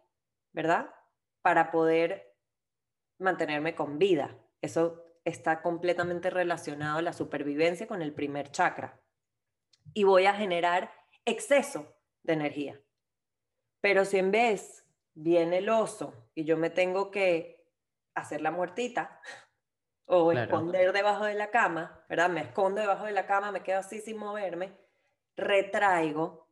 ¿verdad? 0.52 0.94
Para 1.40 1.70
poder 1.70 2.36
mantenerme 3.18 3.74
con 3.74 3.98
vida. 3.98 4.36
Eso 4.60 5.02
está 5.24 5.62
completamente 5.62 6.28
relacionado 6.30 6.98
a 6.98 7.02
la 7.02 7.12
supervivencia 7.12 7.86
con 7.86 8.02
el 8.02 8.12
primer 8.12 8.50
chakra. 8.50 9.00
Y 9.94 10.04
voy 10.04 10.26
a 10.26 10.34
generar 10.34 10.92
exceso 11.24 11.96
de 12.22 12.34
energía. 12.34 12.80
Pero 13.80 14.04
si 14.04 14.18
en 14.18 14.30
vez 14.30 14.84
viene 15.14 15.58
el 15.58 15.70
oso 15.70 16.30
y 16.34 16.44
yo 16.44 16.56
me 16.56 16.68
tengo 16.68 17.10
que 17.10 17.66
hacer 18.14 18.42
la 18.42 18.50
muertita 18.50 19.20
o 20.08 20.32
esconder 20.32 20.92
debajo 20.92 21.24
de 21.24 21.34
la 21.34 21.50
cama, 21.50 22.04
¿verdad? 22.08 22.30
Me 22.30 22.40
escondo 22.40 22.80
debajo 22.80 23.04
de 23.04 23.12
la 23.12 23.26
cama, 23.26 23.52
me 23.52 23.62
quedo 23.62 23.80
así 23.80 24.00
sin 24.00 24.16
moverme, 24.16 24.76
retraigo 25.36 26.48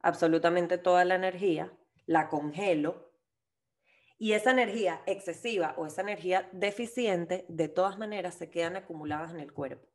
absolutamente 0.00 0.78
toda 0.78 1.04
la 1.04 1.14
energía, 1.14 1.72
la 2.06 2.28
congelo 2.28 3.10
y 4.18 4.32
esa 4.32 4.50
energía 4.50 5.02
excesiva 5.06 5.74
o 5.78 5.86
esa 5.86 6.02
energía 6.02 6.48
deficiente 6.52 7.46
de 7.48 7.68
todas 7.68 7.98
maneras 7.98 8.34
se 8.34 8.50
quedan 8.50 8.76
acumuladas 8.76 9.30
en 9.30 9.40
el 9.40 9.52
cuerpo. 9.52 9.88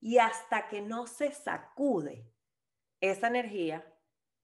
Y 0.00 0.18
hasta 0.18 0.68
que 0.68 0.82
no 0.82 1.06
se 1.06 1.32
sacude 1.32 2.30
esa 3.00 3.28
energía, 3.28 3.86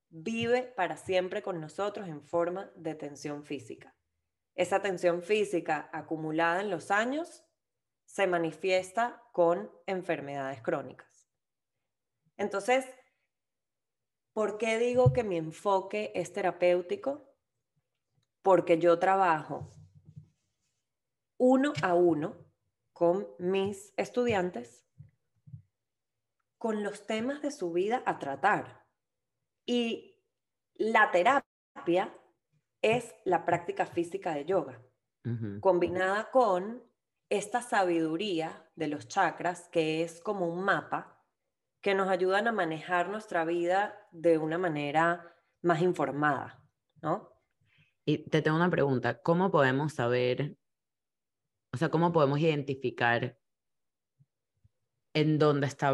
vive 0.09 0.63
para 0.63 0.97
siempre 0.97 1.43
con 1.43 1.61
nosotros 1.61 2.09
en 2.09 2.23
forma 2.23 2.71
de 2.77 2.95
tensión 2.95 3.45
física. 3.45 3.96
Esa 4.57 4.83
tensión 4.83 5.23
física 5.23 5.89
acumulada 5.93 6.61
en 6.61 6.71
los 6.71 6.91
años 6.91 7.45
se 8.05 8.27
manifiesta 8.27 9.23
con 9.33 9.71
enfermedades 9.87 10.61
crónicas. 10.63 11.29
Entonces, 12.37 12.87
¿Por 14.37 14.59
qué 14.59 14.79
digo 14.79 15.15
que 15.15 15.25
mi 15.25 15.39
enfoque 15.39 16.13
es 16.15 16.31
terapéutico? 16.35 17.27
Porque 18.43 18.79
yo 18.79 18.99
trabajo 18.99 19.71
uno 21.39 21.73
a 21.81 21.95
uno 21.95 22.37
con 22.93 23.27
mis 23.39 23.95
estudiantes 23.97 24.87
con 26.59 26.83
los 26.83 27.07
temas 27.07 27.41
de 27.41 27.51
su 27.51 27.73
vida 27.73 28.03
a 28.05 28.19
tratar. 28.19 28.85
Y 29.65 30.23
la 30.75 31.11
terapia 31.11 32.15
es 32.83 33.15
la 33.25 33.45
práctica 33.45 33.87
física 33.87 34.35
de 34.35 34.45
yoga, 34.45 34.83
combinada 35.61 36.31
con 36.31 36.83
esta 37.29 37.61
sabiduría 37.61 38.71
de 38.77 38.87
los 38.89 39.09
chakras, 39.09 39.69
que 39.69 40.03
es 40.03 40.21
como 40.21 40.47
un 40.47 40.63
mapa 40.63 41.25
que 41.81 41.95
nos 41.95 42.09
ayudan 42.09 42.49
a 42.49 42.53
manejar 42.53 43.09
nuestra 43.09 43.45
vida 43.45 43.97
de 44.13 44.39
una 44.39 44.59
manera 44.59 45.35
más 45.63 45.83
informada, 45.83 46.65
¿no? 47.03 47.33
Y 48.05 48.19
te 48.29 48.41
tengo 48.43 48.57
una 48.57 48.71
pregunta, 48.71 49.21
¿cómo 49.21 49.51
podemos 49.51 49.95
saber, 49.95 50.57
o 51.73 51.77
sea, 51.77 51.89
cómo 51.89 52.13
podemos 52.13 52.39
identificar 52.39 53.37
en 55.13 55.39
dónde 55.39 55.67
está, 55.67 55.93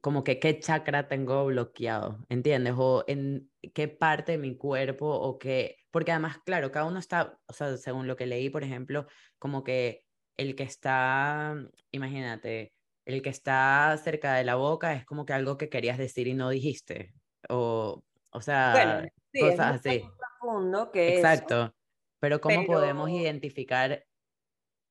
como 0.00 0.24
que 0.24 0.38
qué 0.38 0.58
chakra 0.60 1.08
tengo 1.08 1.44
bloqueado, 1.46 2.24
¿entiendes? 2.28 2.74
O 2.76 3.04
en 3.06 3.50
qué 3.74 3.88
parte 3.88 4.32
de 4.32 4.38
mi 4.38 4.56
cuerpo 4.56 5.06
o 5.06 5.38
qué, 5.38 5.85
porque 5.96 6.12
además, 6.12 6.36
claro, 6.44 6.70
cada 6.70 6.84
uno 6.84 6.98
está, 6.98 7.38
o 7.46 7.54
sea, 7.54 7.74
según 7.78 8.06
lo 8.06 8.16
que 8.16 8.26
leí, 8.26 8.50
por 8.50 8.62
ejemplo, 8.62 9.06
como 9.38 9.64
que 9.64 10.04
el 10.36 10.54
que 10.54 10.64
está, 10.64 11.56
imagínate, 11.90 12.74
el 13.06 13.22
que 13.22 13.30
está 13.30 13.96
cerca 13.96 14.34
de 14.34 14.44
la 14.44 14.56
boca 14.56 14.92
es 14.92 15.06
como 15.06 15.24
que 15.24 15.32
algo 15.32 15.56
que 15.56 15.70
querías 15.70 15.96
decir 15.96 16.26
y 16.26 16.34
no 16.34 16.50
dijiste. 16.50 17.14
O, 17.48 18.04
o 18.28 18.40
sea, 18.42 19.08
cosas 19.40 19.76
así. 19.76 20.04
Profundo 20.38 20.92
que 20.92 21.16
Exacto. 21.16 21.74
Pero 22.20 22.42
¿cómo 22.42 22.66
podemos 22.66 23.08
identificar, 23.08 24.04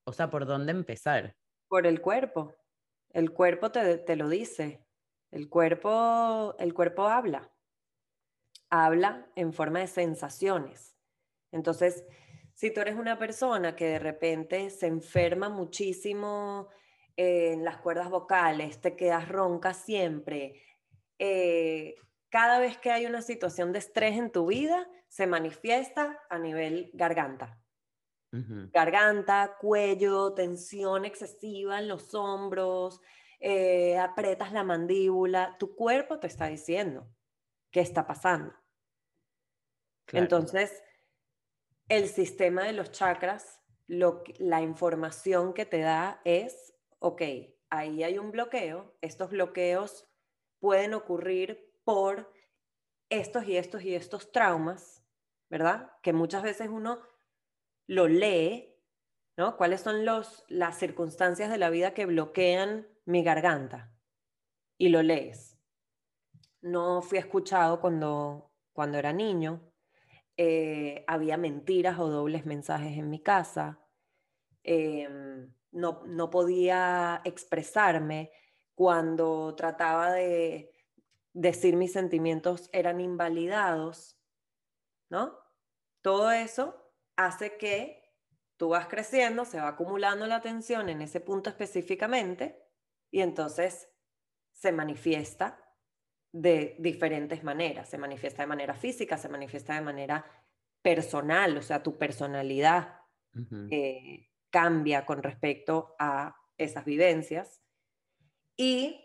o 0.08 0.12
sea, 0.12 0.32
por 0.32 0.48
dónde 0.48 0.72
empezar? 0.72 1.36
Por 1.68 1.86
el 1.86 2.02
cuerpo. 2.02 2.56
El 3.12 3.32
cuerpo 3.32 3.72
te, 3.72 4.00
te 4.00 4.16
lo 4.16 4.28
dice. 4.28 4.84
El 5.30 5.50
cuerpo, 5.50 6.56
el 6.58 6.74
cuerpo 6.74 7.04
habla. 7.04 7.52
Habla 8.72 9.30
en 9.36 9.54
forma 9.54 9.82
de 9.82 9.88
sensaciones. 9.88 10.95
Entonces, 11.56 12.06
si 12.54 12.72
tú 12.72 12.82
eres 12.82 12.96
una 12.96 13.18
persona 13.18 13.76
que 13.76 13.86
de 13.86 14.00
repente 14.00 14.70
se 14.70 14.88
enferma 14.88 15.48
muchísimo 15.48 16.68
en 17.16 17.64
las 17.64 17.78
cuerdas 17.78 18.10
vocales, 18.10 18.82
te 18.82 18.98
quedas 18.98 19.30
ronca 19.30 19.74
siempre. 19.74 20.62
Eh, 21.18 21.96
cada 22.30 22.60
vez 22.60 22.78
que 22.78 22.92
hay 22.92 23.06
una 23.06 23.22
situación 23.22 23.72
de 23.72 23.80
estrés 23.80 24.18
en 24.18 24.32
tu 24.32 24.48
vida, 24.48 24.86
se 25.08 25.28
manifiesta 25.28 26.20
a 26.30 26.38
nivel 26.38 26.92
garganta. 26.94 27.60
Garganta, 28.74 29.56
cuello, 29.62 30.34
tensión 30.34 31.06
excesiva 31.06 31.80
en 31.80 31.88
los 31.88 32.14
hombros, 32.14 33.00
eh, 33.40 33.98
apretas 33.98 34.52
la 34.52 34.66
mandíbula, 34.66 35.56
tu 35.58 35.74
cuerpo 35.74 36.20
te 36.20 36.28
está 36.28 36.48
diciendo 36.48 37.08
qué 37.72 37.80
está 37.80 38.06
pasando. 38.06 38.54
Entonces, 40.12 40.84
el 41.90 42.08
sistema 42.08 42.64
de 42.64 42.74
los 42.74 42.92
chakras, 42.92 43.62
la 43.88 44.62
información 44.62 45.54
que 45.54 45.66
te 45.66 45.80
da 45.80 46.22
es 46.26 46.76
ok, 47.00 47.22
ahí 47.70 48.04
hay 48.04 48.18
un 48.18 48.32
bloqueo, 48.32 48.98
estos 49.02 49.30
bloqueos 49.30 50.08
pueden 50.60 50.94
ocurrir 50.96 51.72
por 51.84 52.34
estos 53.10 53.46
y 53.46 53.58
estos 53.58 53.84
y 53.84 53.94
estos 53.94 54.32
traumas, 54.32 55.04
¿verdad? 55.50 55.92
Que 56.02 56.14
muchas 56.14 56.42
veces 56.42 56.70
uno 56.70 57.00
lo 57.86 58.08
lee, 58.08 58.76
¿no? 59.38 59.56
¿Cuáles 59.58 59.82
son 59.82 60.04
los, 60.04 60.44
las 60.48 60.80
circunstancias 60.80 61.52
de 61.52 61.60
la 61.60 61.70
vida 61.70 61.94
que 61.94 62.08
bloquean 62.08 62.88
mi 63.06 63.24
garganta? 63.24 63.94
Y 64.80 64.90
lo 64.90 65.04
lees. 65.04 65.60
No 66.62 67.04
fui 67.04 67.20
escuchado 67.20 67.80
cuando, 67.80 68.52
cuando 68.74 68.98
era 68.98 69.14
niño, 69.14 69.62
eh, 70.38 71.04
había 71.08 71.38
mentiras 71.38 72.00
o 72.00 72.10
dobles 72.10 72.46
mensajes 72.46 72.98
en 72.98 73.10
mi 73.10 73.20
casa, 73.20 73.80
eh, 74.64 75.08
no, 75.72 76.30
podía 76.30 77.22
expresarme, 77.24 78.32
cuando 78.74 79.56
trataba 79.56 80.12
de 80.12 80.74
decir 81.34 81.76
mis 81.76 81.94
sentimientos 81.94 82.70
eran 82.74 83.00
invalidados, 83.00 84.18
¿no? 85.10 85.38
Todo 86.02 86.32
eso 86.32 86.92
hace 87.16 87.58
que 87.58 88.14
tú 88.58 88.70
vas 88.70 88.88
creciendo, 88.88 89.46
se 89.46 89.60
va 89.60 89.70
acumulando 89.70 90.28
la 90.28 90.42
tensión 90.42 90.90
en 90.90 91.02
ese 91.02 91.20
punto 91.20 91.50
específicamente 91.50 92.62
y 93.12 93.22
entonces 93.22 93.90
se 94.52 94.72
manifiesta 94.72 95.65
de 96.36 96.76
diferentes 96.80 97.46
maneras. 97.46 97.88
Se 97.88 97.98
manifiesta 97.98 98.44
de 98.44 98.48
manera 98.48 98.74
física, 98.74 99.18
se 99.18 99.30
manifiesta 99.30 99.74
de 99.74 99.82
manera 99.82 100.26
personal, 100.82 101.58
o 101.58 101.62
sea, 101.62 101.82
tu 101.82 101.98
personalidad 101.98 103.00
eh, 103.72 104.28
cambia 104.50 105.06
con 105.06 105.24
respecto 105.24 105.96
a 105.98 106.36
esas 106.58 106.84
vivencias. 106.84 107.62
Y 108.58 109.02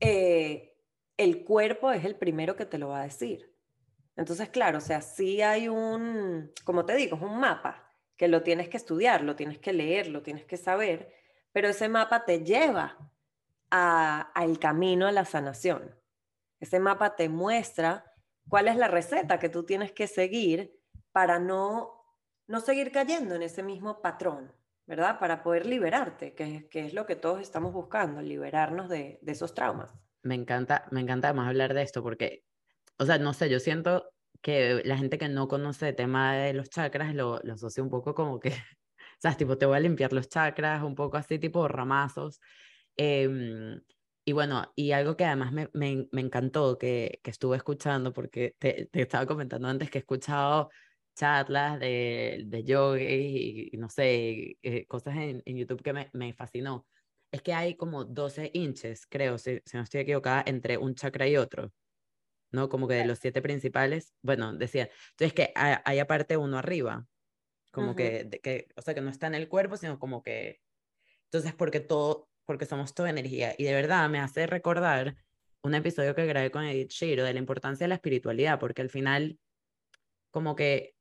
eh, 0.00 0.78
el 1.18 1.44
cuerpo 1.44 1.92
es 1.92 2.06
el 2.06 2.16
primero 2.16 2.56
que 2.56 2.64
te 2.64 2.78
lo 2.78 2.88
va 2.88 3.00
a 3.00 3.04
decir. 3.04 3.54
Entonces, 4.16 4.48
claro, 4.48 4.78
o 4.78 4.80
sea, 4.80 5.02
sí 5.02 5.42
hay 5.42 5.68
un, 5.68 6.50
como 6.64 6.86
te 6.86 6.96
digo, 6.96 7.16
es 7.16 7.22
un 7.22 7.38
mapa 7.38 7.92
que 8.16 8.28
lo 8.28 8.42
tienes 8.42 8.70
que 8.70 8.78
estudiar, 8.78 9.22
lo 9.22 9.36
tienes 9.36 9.58
que 9.58 9.74
leer, 9.74 10.08
lo 10.08 10.22
tienes 10.22 10.46
que 10.46 10.56
saber, 10.56 11.12
pero 11.52 11.68
ese 11.68 11.90
mapa 11.90 12.24
te 12.24 12.42
lleva 12.42 13.12
al 13.68 14.58
camino 14.58 15.06
a 15.06 15.12
la 15.12 15.26
sanación. 15.26 15.94
Ese 16.60 16.80
mapa 16.80 17.16
te 17.16 17.28
muestra 17.28 18.12
cuál 18.48 18.68
es 18.68 18.76
la 18.76 18.88
receta 18.88 19.38
que 19.38 19.48
tú 19.48 19.64
tienes 19.64 19.92
que 19.92 20.06
seguir 20.06 20.78
para 21.12 21.38
no, 21.38 22.04
no 22.46 22.60
seguir 22.60 22.92
cayendo 22.92 23.34
en 23.34 23.42
ese 23.42 23.62
mismo 23.62 24.00
patrón, 24.00 24.52
¿verdad? 24.86 25.18
Para 25.18 25.42
poder 25.42 25.66
liberarte, 25.66 26.34
que, 26.34 26.68
que 26.68 26.86
es 26.86 26.94
lo 26.94 27.06
que 27.06 27.16
todos 27.16 27.40
estamos 27.40 27.72
buscando, 27.72 28.22
liberarnos 28.22 28.88
de, 28.88 29.18
de 29.22 29.32
esos 29.32 29.54
traumas. 29.54 29.92
Me 30.22 30.34
encanta, 30.34 30.86
me 30.90 31.00
encanta 31.00 31.32
más 31.32 31.48
hablar 31.48 31.74
de 31.74 31.82
esto 31.82 32.02
porque, 32.02 32.44
o 32.98 33.04
sea, 33.04 33.18
no 33.18 33.32
sé, 33.32 33.48
yo 33.48 33.60
siento 33.60 34.10
que 34.42 34.82
la 34.84 34.96
gente 34.96 35.18
que 35.18 35.28
no 35.28 35.48
conoce 35.48 35.88
el 35.88 35.96
tema 35.96 36.36
de 36.36 36.52
los 36.52 36.70
chakras 36.70 37.14
lo, 37.14 37.40
lo 37.42 37.54
asocia 37.54 37.82
un 37.82 37.90
poco 37.90 38.14
como 38.14 38.38
que, 38.40 38.50
¿sabes? 39.18 39.36
Tipo, 39.36 39.58
te 39.58 39.66
voy 39.66 39.76
a 39.76 39.80
limpiar 39.80 40.12
los 40.12 40.28
chakras, 40.28 40.82
un 40.82 40.94
poco 40.94 41.16
así, 41.16 41.38
tipo 41.38 41.66
ramazos. 41.68 42.40
Eh, 42.96 43.78
y 44.28 44.32
bueno, 44.32 44.72
y 44.74 44.90
algo 44.90 45.16
que 45.16 45.24
además 45.24 45.52
me, 45.52 45.70
me, 45.72 46.08
me 46.10 46.20
encantó 46.20 46.78
que, 46.78 47.20
que, 47.22 47.30
estuve 47.30 47.56
escuchando, 47.56 48.12
porque 48.12 48.56
te, 48.58 48.86
te, 48.90 49.02
estaba 49.02 49.24
comentando 49.24 49.68
antes 49.68 49.88
que 49.88 49.98
he 49.98 50.00
escuchado 50.00 50.68
charlas 51.14 51.78
de, 51.78 52.42
de 52.44 52.64
yoga 52.64 53.00
y, 53.00 53.70
no 53.78 53.88
sé, 53.88 54.58
eh, 54.62 54.84
cosas 54.88 55.14
en, 55.16 55.42
en, 55.44 55.56
YouTube 55.56 55.80
que 55.80 55.92
me, 55.92 56.10
me, 56.12 56.32
fascinó. 56.34 56.88
Es 57.30 57.40
que 57.40 57.52
hay 57.54 57.76
como 57.76 58.04
12 58.04 58.50
inches, 58.54 59.06
creo, 59.06 59.38
si, 59.38 59.60
si, 59.64 59.76
no 59.76 59.84
estoy 59.84 60.00
equivocada, 60.00 60.42
entre 60.46 60.76
un 60.76 60.96
chakra 60.96 61.28
y 61.28 61.36
otro. 61.36 61.72
¿No? 62.50 62.68
Como 62.68 62.88
que 62.88 62.94
de 62.94 63.06
los 63.06 63.20
siete 63.20 63.40
principales, 63.42 64.12
bueno, 64.22 64.52
decía. 64.54 64.90
Entonces 65.10 65.34
que 65.34 65.52
hay, 65.54 65.76
hay 65.84 65.98
aparte 66.00 66.36
uno 66.36 66.58
arriba, 66.58 67.06
como 67.70 67.94
que, 67.94 68.24
de, 68.24 68.40
que, 68.40 68.66
o 68.74 68.82
sea, 68.82 68.92
que 68.94 69.02
no 69.02 69.10
está 69.10 69.28
en 69.28 69.36
el 69.36 69.48
cuerpo, 69.48 69.76
sino 69.76 70.00
como 70.00 70.24
que. 70.24 70.60
Entonces, 71.26 71.54
porque 71.54 71.78
todo, 71.78 72.28
porque 72.46 72.66
somos 72.66 72.94
toda 72.94 73.10
energía. 73.10 73.54
Y 73.58 73.64
de 73.64 73.74
verdad 73.74 74.08
me 74.08 74.20
hace 74.20 74.46
recordar 74.46 75.16
un 75.62 75.74
episodio 75.74 76.14
que 76.14 76.26
grabé 76.26 76.50
con 76.50 76.64
Edith 76.64 76.90
Shiro 76.90 77.24
de 77.24 77.32
la 77.32 77.38
importancia 77.40 77.84
de 77.84 77.88
la 77.88 77.96
espiritualidad, 77.96 78.58
porque 78.58 78.82
al 78.82 78.90
final, 78.90 79.38
como 80.30 80.56
que, 80.56 80.94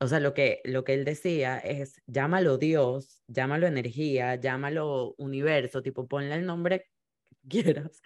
o 0.00 0.06
sea, 0.08 0.20
lo 0.20 0.34
que, 0.34 0.60
lo 0.64 0.84
que 0.84 0.94
él 0.94 1.04
decía 1.04 1.58
es, 1.58 2.02
llámalo 2.06 2.58
Dios, 2.58 3.22
llámalo 3.28 3.66
energía, 3.66 4.34
llámalo 4.36 5.14
universo, 5.18 5.82
tipo, 5.82 6.08
ponle 6.08 6.34
el 6.34 6.46
nombre 6.46 6.88
que 7.42 7.48
quieras. 7.48 8.02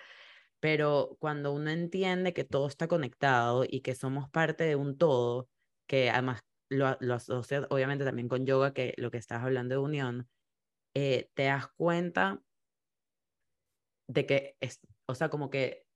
Pero 0.61 1.17
cuando 1.21 1.53
uno 1.53 1.71
entiende 1.71 2.33
que 2.33 2.45
todo 2.45 2.67
está 2.69 2.89
conectado 2.89 3.65
y 3.69 3.83
que 3.83 3.95
somos 3.95 4.31
parte 4.31 4.65
de 4.65 4.77
un 4.77 4.99
todo, 4.99 5.49
que 5.87 6.11
además 6.11 6.43
lo, 6.69 6.97
lo 7.01 7.19
obviamente 7.71 8.05
también 8.05 8.29
con 8.29 8.47
yoga, 8.47 8.73
que 8.73 8.95
lo 8.97 9.11
que 9.11 9.19
estás 9.19 9.43
hablando 9.43 9.75
de 9.75 9.81
unión, 9.81 10.29
eh, 10.95 11.31
te 11.35 11.45
das 11.45 11.69
cuenta 11.77 12.41
de 14.07 14.27
que 14.27 14.57
es, 14.61 14.81
o 15.07 15.15
sea, 15.15 15.29
como 15.29 15.51
que 15.51 15.87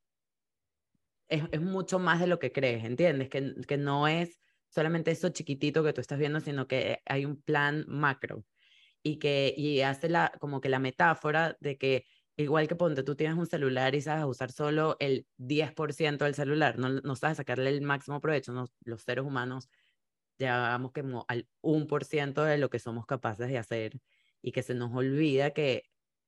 es, 1.28 1.61
mucho 1.61 1.98
más 1.98 2.20
de 2.20 2.26
lo 2.26 2.38
que 2.38 2.52
crees, 2.52 2.84
¿entiendes? 2.84 3.28
Que, 3.28 3.54
que 3.66 3.76
no 3.76 4.08
es 4.08 4.40
solamente 4.68 5.11
eso 5.11 5.28
chiquitito 5.30 5.84
que 5.84 5.92
tú 5.92 6.00
estás 6.00 6.18
viendo, 6.18 6.40
sino 6.40 6.66
que 6.66 7.02
hay 7.06 7.24
un 7.24 7.40
plan 7.42 7.84
macro 7.88 8.44
y 9.02 9.18
que 9.18 9.54
y 9.56 9.80
hace 9.82 10.08
la, 10.08 10.32
como 10.40 10.61
que 10.61 10.68
la 10.68 10.78
metáfora 10.78 11.56
de 11.61 11.78
que 11.78 12.04
igual 12.37 12.68
que 12.68 12.76
ponte, 12.76 13.02
tú 13.02 13.16
tienes 13.16 13.37
un 13.37 13.46
celular 13.46 13.94
y 13.94 14.00
sabes 14.00 14.24
usar 14.24 14.52
solo 14.52 14.96
el 15.00 15.26
10% 15.38 16.24
del 16.24 16.34
celular, 16.34 16.78
no, 16.78 16.88
no 16.88 17.16
sabes 17.16 17.38
sacarle 17.38 17.70
el 17.70 17.82
máximo 17.82 18.20
provecho, 18.20 18.52
no, 18.52 18.66
los 18.84 19.02
seres 19.02 19.24
humanos 19.24 19.68
llegamos 20.38 20.92
como 20.92 21.24
al 21.28 21.48
1% 21.62 22.44
de 22.44 22.58
lo 22.58 22.70
que 22.70 22.78
somos 22.78 23.06
capaces 23.06 23.48
de 23.48 23.58
hacer 23.58 23.98
y 24.42 24.53
que 24.53 24.62
se 24.62 24.74
nos 24.74 24.94
olvida 24.94 25.51
que, 25.51 25.85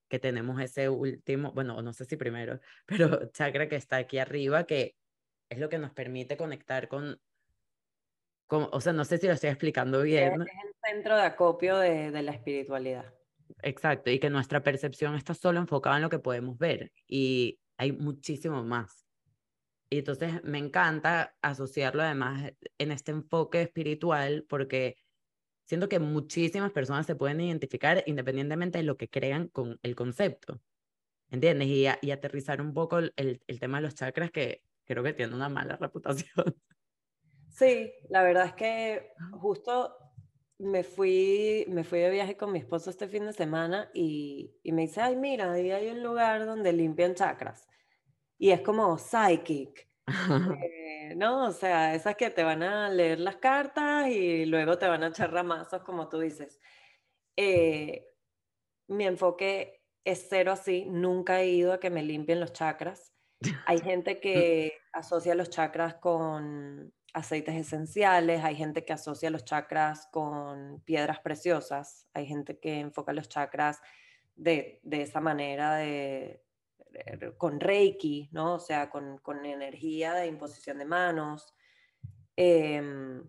que 0.09 0.19
tenemos 0.19 0.61
ese 0.61 0.89
último, 0.89 1.53
bueno, 1.53 1.81
no 1.83 1.93
sé 1.93 2.05
si 2.05 2.17
primero, 2.17 2.61
pero 2.87 3.31
chakra 3.33 3.69
que 3.69 3.77
está 3.77 3.97
aquí 3.97 4.19
arriba, 4.19 4.65
que 4.65 4.97
es 5.49 5.59
lo 5.59 5.69
que 5.69 5.79
nos 5.79 5.93
permite 5.93 6.37
conectar 6.37 6.89
con, 6.89 7.21
con 8.47 8.69
o 8.73 8.81
sea, 8.81 8.93
no 8.93 9.05
sé 9.05 9.19
si 9.19 9.27
lo 9.27 9.33
estoy 9.33 9.51
explicando 9.51 10.03
bien. 10.03 10.43
Es 10.43 10.49
el 10.49 10.95
centro 10.95 11.17
de 11.17 11.23
acopio 11.23 11.79
de, 11.79 12.11
de 12.11 12.23
la 12.23 12.33
espiritualidad. 12.33 13.15
Exacto, 13.63 14.11
y 14.11 14.19
que 14.19 14.31
nuestra 14.31 14.63
percepción 14.63 15.15
está 15.15 15.35
solo 15.35 15.59
enfocada 15.59 15.97
en 15.97 16.03
lo 16.03 16.11
que 16.11 16.19
podemos 16.19 16.57
ver 16.59 16.93
y 17.07 17.59
hay 17.77 17.93
muchísimo 17.93 18.63
más. 18.63 19.07
Y 19.93 19.99
entonces 19.99 20.45
me 20.45 20.59
encanta 20.59 21.35
asociarlo 21.43 22.03
además 22.03 22.53
en 22.79 22.93
este 22.93 23.11
enfoque 23.11 23.63
espiritual 23.63 24.47
porque 24.49 24.97
siento 25.71 25.89
que 25.89 26.01
muchísimas 26.01 26.73
personas 26.73 27.07
se 27.07 27.15
pueden 27.15 27.41
identificar 27.41 28.03
independientemente 28.07 28.79
de 28.79 28.83
lo 28.83 28.97
que 28.97 29.09
crean 29.09 29.47
con 29.47 29.79
el 29.85 29.95
concepto. 29.95 30.61
¿Entiendes? 31.31 31.69
Y, 31.69 31.87
a, 31.87 31.97
y 32.03 32.11
aterrizar 32.11 32.61
un 32.61 32.75
poco 32.75 32.99
el, 32.99 33.13
el, 33.15 33.61
tema 33.61 33.79
de 33.79 33.85
los 33.85 33.95
chakras 33.95 34.33
que 34.33 34.65
creo 34.85 35.05
que 35.05 35.13
tiene 35.13 35.33
una 35.33 35.49
mala 35.49 35.77
reputación. 35.81 36.57
Sí, 37.51 37.93
la 38.09 38.25
verdad 38.25 38.47
es 38.47 38.55
que 38.55 39.13
justo 39.31 39.95
me 40.59 40.83
fui, 40.83 41.65
me 41.69 41.85
fui 41.85 42.01
de 42.01 42.11
viaje 42.11 42.37
con 42.37 42.51
mi 42.51 42.59
esposo 42.59 42.91
este 42.91 43.07
fin 43.07 43.27
de 43.27 43.33
semana 43.33 43.93
y, 43.95 44.53
y 44.65 44.73
me 44.73 44.83
dice, 44.83 45.01
ay, 45.03 45.15
mira, 45.15 45.53
ahí 45.53 45.71
hay 45.71 45.87
un 45.87 46.03
lugar 46.03 46.47
donde 46.47 46.73
limpian 46.73 47.15
chakras. 47.15 47.69
Y 48.39 48.51
es 48.51 48.61
como 48.63 48.99
psychic. 48.99 49.89
Eh, 50.63 51.15
¿no? 51.17 51.47
O 51.47 51.53
sea, 51.53 51.95
esas 51.95 52.17
que 52.17 52.31
te 52.31 52.43
van 52.43 52.63
a 52.63 52.89
leer 52.89 53.21
las 53.21 53.37
cartas 53.37 54.09
y 54.09 54.47
luego 54.47 54.79
te 54.79 54.87
van 54.87 55.03
a 55.03 55.09
echar 55.09 55.33
ramazos, 55.33 55.83
como 55.83 56.09
tú 56.09 56.21
dices. 56.21 56.59
Eh, 57.37 58.07
mi 58.89 59.07
enfoque 59.07 59.83
es 60.05 60.27
cero 60.29 60.53
así, 60.53 60.87
nunca 60.87 61.41
he 61.41 61.49
ido 61.49 61.73
a 61.73 61.81
que 61.81 61.91
me 61.91 62.03
limpien 62.03 62.41
los 62.41 62.53
chakras. 62.53 63.13
Hay 63.67 63.81
gente 63.81 64.21
que 64.21 64.73
asocia 64.93 65.35
los 65.35 65.51
chakras 65.51 65.95
con 65.97 66.93
aceites 67.13 67.57
esenciales, 67.57 68.45
hay 68.45 68.55
gente 68.55 68.85
que 68.85 68.93
asocia 68.93 69.31
los 69.31 69.45
chakras 69.45 70.09
con 70.13 70.81
piedras 70.85 71.21
preciosas, 71.21 72.07
hay 72.15 72.27
gente 72.27 72.59
que 72.59 72.79
enfoca 72.79 73.13
los 73.13 73.29
chakras 73.29 73.81
de, 74.37 74.81
de 74.85 75.03
esa 75.03 75.21
manera 75.21 75.75
de, 75.75 76.43
con 77.37 77.61
Reiki, 77.61 78.29
¿no? 78.33 78.55
O 78.55 78.59
sea, 78.59 78.91
con, 78.91 79.19
con 79.19 79.45
energía 79.45 80.15
de 80.15 80.27
imposición 80.27 80.79
de 80.79 80.85
manos. 80.85 81.55
Eh, 82.37 83.23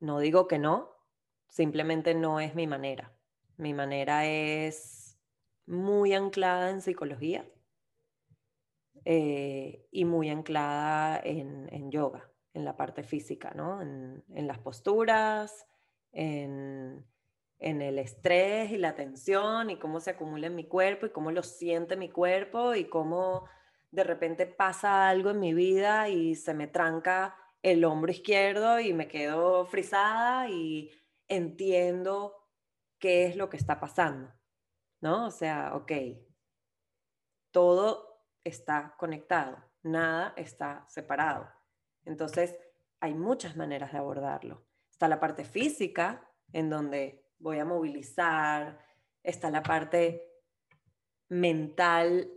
no 0.00 0.18
digo 0.18 0.46
que 0.46 0.58
no, 0.58 0.90
simplemente 1.48 2.14
no 2.14 2.40
es 2.40 2.54
mi 2.54 2.66
manera. 2.66 3.12
Mi 3.56 3.72
manera 3.72 4.26
es 4.26 5.18
muy 5.66 6.12
anclada 6.12 6.70
en 6.70 6.80
psicología 6.80 7.48
eh, 9.04 9.86
y 9.90 10.04
muy 10.04 10.28
anclada 10.28 11.20
en, 11.24 11.68
en, 11.72 11.90
yoga, 11.90 12.30
en 12.52 12.64
la 12.64 12.76
parte 12.76 13.02
física, 13.02 13.52
¿no? 13.54 13.80
En, 13.80 14.24
en 14.34 14.46
las 14.46 14.58
posturas, 14.58 15.66
en 16.12 17.04
en 17.64 17.80
el 17.80 17.98
estrés 17.98 18.70
y 18.72 18.76
la 18.76 18.94
tensión 18.94 19.70
y 19.70 19.78
cómo 19.78 19.98
se 19.98 20.10
acumula 20.10 20.48
en 20.48 20.54
mi 20.54 20.64
cuerpo 20.64 21.06
y 21.06 21.10
cómo 21.10 21.30
lo 21.30 21.42
siente 21.42 21.96
mi 21.96 22.10
cuerpo 22.10 22.74
y 22.74 22.84
cómo 22.84 23.48
de 23.90 24.04
repente 24.04 24.44
pasa 24.44 25.08
algo 25.08 25.30
en 25.30 25.40
mi 25.40 25.54
vida 25.54 26.10
y 26.10 26.34
se 26.34 26.52
me 26.52 26.66
tranca 26.66 27.34
el 27.62 27.86
hombro 27.86 28.12
izquierdo 28.12 28.80
y 28.80 28.92
me 28.92 29.08
quedo 29.08 29.64
frisada 29.64 30.46
y 30.50 30.90
entiendo 31.26 32.36
qué 32.98 33.24
es 33.24 33.36
lo 33.36 33.48
que 33.48 33.56
está 33.56 33.80
pasando, 33.80 34.30
¿no? 35.00 35.28
O 35.28 35.30
sea, 35.30 35.74
ok, 35.74 35.92
todo 37.50 38.26
está 38.44 38.94
conectado, 38.98 39.56
nada 39.82 40.34
está 40.36 40.84
separado. 40.86 41.50
Entonces, 42.04 42.58
hay 43.00 43.14
muchas 43.14 43.56
maneras 43.56 43.90
de 43.92 43.98
abordarlo. 43.98 44.66
Está 44.90 45.08
la 45.08 45.18
parte 45.18 45.44
física, 45.44 46.30
en 46.52 46.68
donde 46.68 47.23
voy 47.38 47.58
a 47.58 47.64
movilizar, 47.64 48.78
está 49.22 49.50
la 49.50 49.62
parte 49.62 50.30
mental, 51.28 52.30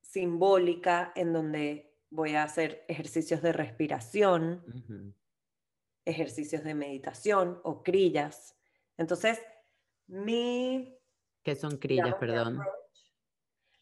simbólica, 0.00 1.12
en 1.14 1.32
donde 1.32 1.98
voy 2.10 2.34
a 2.34 2.44
hacer 2.44 2.84
ejercicios 2.88 3.42
de 3.42 3.52
respiración. 3.52 4.64
Uh 4.66 4.70
-huh. 4.70 5.14
ejercicios 6.06 6.62
de 6.62 6.74
meditación 6.74 7.60
o 7.64 7.82
crillas. 7.82 8.54
Entonces, 8.98 9.40
mi... 10.06 10.98
¿Qué 11.42 11.56
son 11.56 11.78
crillas, 11.78 12.14
perdón? 12.16 12.60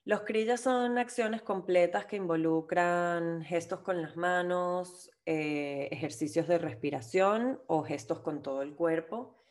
Los 0.05 0.22
crillas 0.22 0.61
son 0.61 0.98
acciones 0.98 1.42
completas 1.42 2.07
que 2.07 2.16
involucran 2.16 3.42
gestos 3.42 3.81
con 3.81 4.02
las 4.02 4.16
manos, 4.16 5.11
eh, 5.26 5.88
ejercicios 5.92 6.48
de 6.48 6.59
respiración 6.59 7.61
o 7.68 7.85
gestos 7.85 8.20
con 8.20 8.42
todo 8.42 8.62
el 8.62 8.74
cuerpo. 8.74 9.41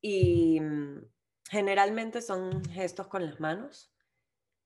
Y 0.00 0.60
mm, 0.60 1.04
generalmente 1.50 2.22
son 2.22 2.64
gestos 2.64 3.08
con 3.08 3.26
las 3.26 3.40
manos. 3.40 3.92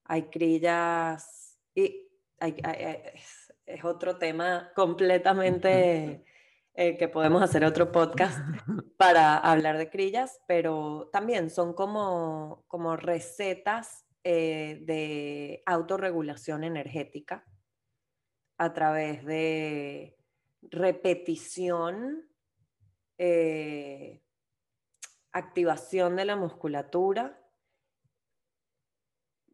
Hay 0.05 0.25
crillas 0.25 1.59
y 1.75 2.09
es, 2.41 3.53
otro 3.83 4.19
tema 4.19 4.71
completamente 4.75 6.25
eh, 6.75 6.97
que 6.97 7.09
podemos 7.09 7.43
hacer 7.43 7.65
otro 7.65 7.91
podcast 7.91 8.39
para 8.99 9.39
hablar 9.39 9.79
de 9.79 9.91
crillas, 9.91 10.41
pero 10.47 11.09
también 11.13 11.51
son 11.51 11.73
como, 11.73 12.65
como 12.69 12.97
recetas 12.97 14.05
eh, 14.25 14.81
de 14.83 15.63
autorregulación 15.67 16.65
energética 16.65 17.45
a 18.57 18.73
través 18.73 19.25
de 19.25 20.17
repetición, 20.63 22.29
eh, 23.19 24.24
activación 25.35 26.17
de 26.17 26.25
la 26.25 26.37
musculatura 26.37 27.39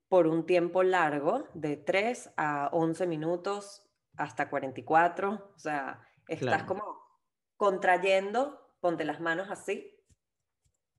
por 0.09 0.27
un 0.27 0.45
tiempo 0.45 0.83
largo, 0.83 1.49
de 1.55 1.77
3 1.77 2.35
a 2.37 2.69
11 2.73 3.07
minutos 3.07 3.83
hasta 4.16 4.51
44. 4.51 5.53
O 5.55 5.59
sea, 5.59 6.07
estás 6.29 6.64
como 6.64 6.85
contrayendo, 7.57 8.75
ponte 8.81 9.05
las 9.05 9.21
manos 9.21 9.51
así, 9.51 9.97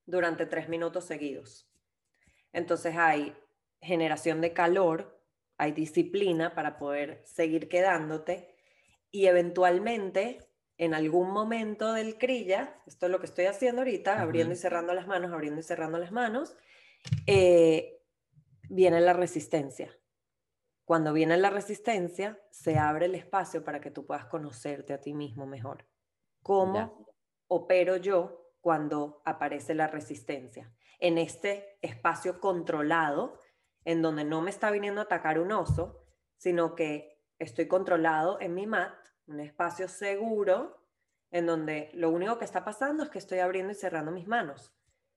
durante 0.05 0.45
3 0.45 0.67
minutos 0.67 1.05
seguidos. 1.05 1.69
Entonces 2.51 2.97
hay 2.97 3.37
generación 3.81 4.41
de 4.41 4.53
calor, 4.53 5.21
hay 5.57 5.73
disciplina 5.73 6.55
para 6.55 6.79
poder 6.79 7.21
seguir 7.25 7.69
quedándote 7.69 8.55
y 9.11 9.27
eventualmente 9.27 10.50
en 10.81 10.95
algún 10.95 11.29
momento 11.29 11.93
del 11.93 12.17
crilla, 12.17 12.81
esto 12.87 13.05
es 13.05 13.11
lo 13.11 13.19
que 13.19 13.27
estoy 13.27 13.45
haciendo 13.45 13.81
ahorita, 13.81 14.19
abriendo 14.19 14.55
y 14.55 14.57
cerrando 14.57 14.95
las 14.95 15.05
manos, 15.05 15.31
abriendo 15.31 15.59
y 15.59 15.63
cerrando 15.63 15.99
las 15.99 16.11
manos, 16.11 16.57
eh, 17.27 18.01
viene 18.67 18.99
la 18.99 19.13
resistencia. 19.13 19.95
Cuando 20.83 21.13
viene 21.13 21.37
la 21.37 21.51
resistencia, 21.51 22.41
se 22.49 22.79
abre 22.79 23.05
el 23.05 23.13
espacio 23.13 23.63
para 23.63 23.79
que 23.79 23.91
tú 23.91 24.07
puedas 24.07 24.25
conocerte 24.25 24.93
a 24.93 24.99
ti 24.99 25.13
mismo 25.13 25.45
mejor. 25.45 25.85
¿Cómo 26.41 27.05
opero 27.45 27.97
yo 27.97 28.55
cuando 28.59 29.21
aparece 29.23 29.75
la 29.75 29.85
resistencia? 29.85 30.73
En 30.99 31.19
este 31.19 31.77
espacio 31.83 32.39
controlado 32.39 33.39
en 33.85 34.01
donde 34.01 34.23
no 34.23 34.41
me 34.41 34.49
está 34.49 34.71
viniendo 34.71 35.01
a 35.01 35.03
atacar 35.03 35.37
un 35.37 35.51
oso, 35.51 36.07
sino 36.37 36.73
que 36.73 37.21
estoy 37.37 37.67
controlado 37.67 38.41
en 38.41 38.55
mi 38.55 38.65
mat, 38.65 39.00
un 39.31 39.39
espacio 39.39 39.87
seguro, 39.87 40.77
en 41.31 41.45
donde 41.45 41.89
lo 41.93 42.09
único 42.09 42.37
que 42.37 42.45
está 42.45 42.63
pasando 42.63 43.03
es 43.03 43.09
que 43.09 43.19
estoy 43.19 43.39
abriendo 43.39 43.71
y 43.71 43.75
cerrando 43.75 44.11
mis 44.11 44.27
manos, 44.27 44.73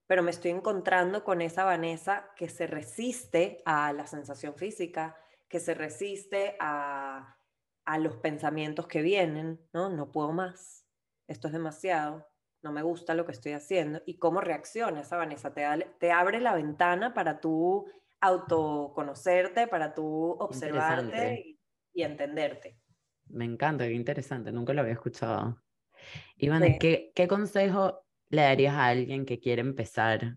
pero 0.07 0.23
me 0.23 0.31
estoy 0.31 0.51
encontrando 0.53 1.25
con 1.25 1.41
esa 1.41 1.65
Vanessa 1.65 2.31
que 2.37 2.49
se 2.49 2.67
resiste 2.67 3.63
a 3.65 3.93
la 3.93 4.07
sensación 4.07 4.55
física, 4.55 5.17
que 5.49 5.61
se 5.61 5.75
resiste 5.75 6.57
a, 6.61 7.39
a 7.85 7.99
los 7.99 8.17
pensamientos 8.17 8.87
que 8.87 9.03
vienen, 9.03 9.61
¿no? 9.73 9.91
No 9.91 10.13
puedo 10.13 10.33
más, 10.33 10.87
esto 11.27 11.49
es 11.49 11.53
demasiado, 11.53 12.27
no 12.63 12.73
me 12.73 12.83
gusta 12.83 13.15
lo 13.15 13.27
que 13.27 13.33
estoy 13.33 13.53
haciendo, 13.53 14.03
y 14.07 14.19
cómo 14.19 14.41
reacciona 14.41 15.01
esa 15.01 15.17
Vanessa, 15.17 15.53
te, 15.53 15.65
te 15.99 16.13
abre 16.13 16.41
la 16.41 16.55
ventana 16.55 17.13
para 17.15 17.41
tú 17.41 17.87
autoconocerte, 18.21 19.67
para 19.67 19.95
tú 19.95 20.31
observarte 20.39 21.59
y, 21.93 22.03
entenderte. 22.03 22.79
Me 23.27 23.45
encanta, 23.45 23.87
qué 23.87 23.95
interesante, 23.95 24.53
nunca 24.53 24.73
lo 24.73 24.83
había 24.83 24.95
escuchado. 24.95 25.63
Iván, 26.37 26.79
¿qué, 26.79 27.13
¿qué, 27.15 27.29
consejo 27.29 28.05
le 28.29 28.43
darías 28.43 28.75
a 28.75 28.87
alguien 28.87 29.25
que 29.25 29.41
quiere 29.41 29.61
empezar 29.61 30.37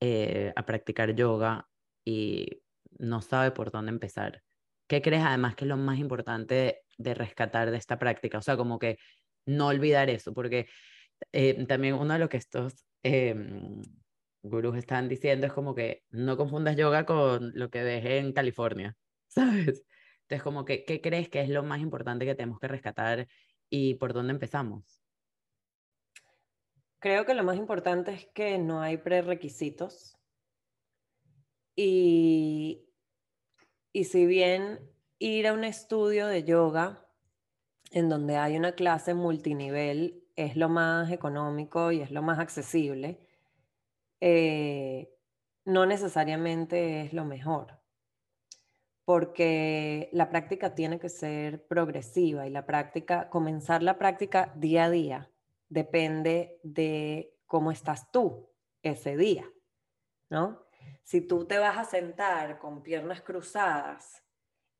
eh, 0.00 0.52
a 0.56 0.64
practicar 0.64 1.14
yoga 1.14 1.68
y 2.04 2.62
no 2.98 3.22
sabe 3.22 3.50
por 3.50 3.70
dónde 3.70 3.90
empezar? 3.90 4.42
¿Qué 4.86 5.02
crees 5.02 5.22
además 5.22 5.54
que 5.54 5.64
es 5.64 5.68
lo 5.68 5.76
más 5.76 5.98
importante 5.98 6.82
de, 6.98 7.14
rescatar 7.14 7.70
de 7.70 7.76
esta 7.76 7.98
práctica? 7.98 8.38
O 8.38 8.42
sea, 8.42 8.56
como 8.56 8.78
que 8.78 8.98
no 9.46 9.68
olvidar 9.68 10.10
eso, 10.10 10.32
porque 10.32 10.68
eh, 11.32 11.64
también 11.66 11.94
uno 11.94 12.14
de 12.14 12.18
los 12.18 12.28
que 12.28 12.38
estos 12.38 12.86
em, 13.02 13.82
gurús 14.42 14.76
están 14.76 15.08
diciendo 15.08 15.46
es 15.46 15.52
como 15.52 15.74
que 15.74 16.02
no 16.10 16.36
confundas 16.36 16.76
yoga 16.76 17.04
con 17.06 17.52
lo 17.54 17.70
que 17.70 17.82
ves 17.82 18.04
en 18.04 18.32
California, 18.32 18.96
¿sabes? 19.28 19.84
Entonces, 20.30 20.44
como 20.44 20.64
que, 20.64 20.84
¿qué 20.84 21.00
crees 21.00 21.28
que 21.28 21.40
es 21.40 21.48
lo 21.48 21.64
más 21.64 21.80
importante 21.80 22.24
que 22.24 22.36
tenemos 22.36 22.60
que 22.60 22.68
rescatar 22.68 23.26
y 23.68 23.94
por 23.96 24.12
dónde 24.12 24.32
empezamos? 24.32 25.02
Creo 27.00 27.26
que 27.26 27.34
lo 27.34 27.42
más 27.42 27.56
importante 27.56 28.12
es 28.12 28.26
que 28.26 28.56
no 28.56 28.80
hay 28.80 28.96
prerequisitos. 28.98 30.16
Y, 31.74 32.88
y 33.92 34.04
si 34.04 34.24
bien 34.26 34.78
ir 35.18 35.48
a 35.48 35.52
un 35.52 35.64
estudio 35.64 36.28
de 36.28 36.44
yoga 36.44 37.04
en 37.90 38.08
donde 38.08 38.36
hay 38.36 38.56
una 38.56 38.76
clase 38.76 39.14
multinivel 39.14 40.28
es 40.36 40.54
lo 40.54 40.68
más 40.68 41.10
económico 41.10 41.90
y 41.90 42.02
es 42.02 42.12
lo 42.12 42.22
más 42.22 42.38
accesible, 42.38 43.26
eh, 44.20 45.12
no 45.64 45.86
necesariamente 45.86 47.00
es 47.00 47.12
lo 47.14 47.24
mejor, 47.24 47.79
porque 49.04 50.08
la 50.12 50.30
práctica 50.30 50.74
tiene 50.74 50.98
que 50.98 51.08
ser 51.08 51.66
progresiva 51.66 52.46
y 52.46 52.50
la 52.50 52.66
práctica, 52.66 53.28
comenzar 53.30 53.82
la 53.82 53.98
práctica 53.98 54.52
día 54.56 54.84
a 54.84 54.90
día, 54.90 55.30
depende 55.68 56.60
de 56.62 57.36
cómo 57.46 57.70
estás 57.70 58.10
tú 58.12 58.50
ese 58.82 59.16
día, 59.16 59.50
¿no? 60.28 60.64
Si 61.02 61.20
tú 61.20 61.46
te 61.46 61.58
vas 61.58 61.78
a 61.78 61.84
sentar 61.84 62.58
con 62.58 62.82
piernas 62.82 63.22
cruzadas 63.22 64.24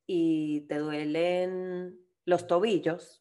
y 0.07 0.63
te 0.63 0.79
duelen 0.79 1.99
los 2.25 2.47
tobillos, 2.47 3.21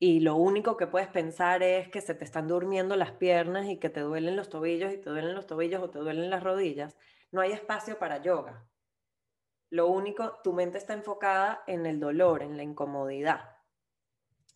y 0.00 0.20
lo 0.20 0.36
único 0.36 0.76
que 0.76 0.86
puedes 0.86 1.08
pensar 1.08 1.62
es 1.62 1.88
que 1.88 2.00
se 2.00 2.14
te 2.14 2.24
están 2.24 2.46
durmiendo 2.46 2.94
las 2.94 3.12
piernas 3.12 3.66
y 3.66 3.78
que 3.78 3.90
te 3.90 4.00
duelen 4.00 4.36
los 4.36 4.48
tobillos 4.48 4.92
y 4.92 4.98
te 4.98 5.10
duelen 5.10 5.34
los 5.34 5.46
tobillos 5.46 5.82
o 5.82 5.90
te 5.90 5.98
duelen 5.98 6.30
las 6.30 6.42
rodillas, 6.42 6.96
no 7.32 7.40
hay 7.40 7.52
espacio 7.52 7.98
para 7.98 8.22
yoga. 8.22 8.68
Lo 9.70 9.88
único, 9.88 10.40
tu 10.42 10.52
mente 10.52 10.78
está 10.78 10.94
enfocada 10.94 11.62
en 11.66 11.84
el 11.86 12.00
dolor, 12.00 12.42
en 12.42 12.56
la 12.56 12.62
incomodidad. 12.62 13.56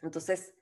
Entonces, 0.01 0.55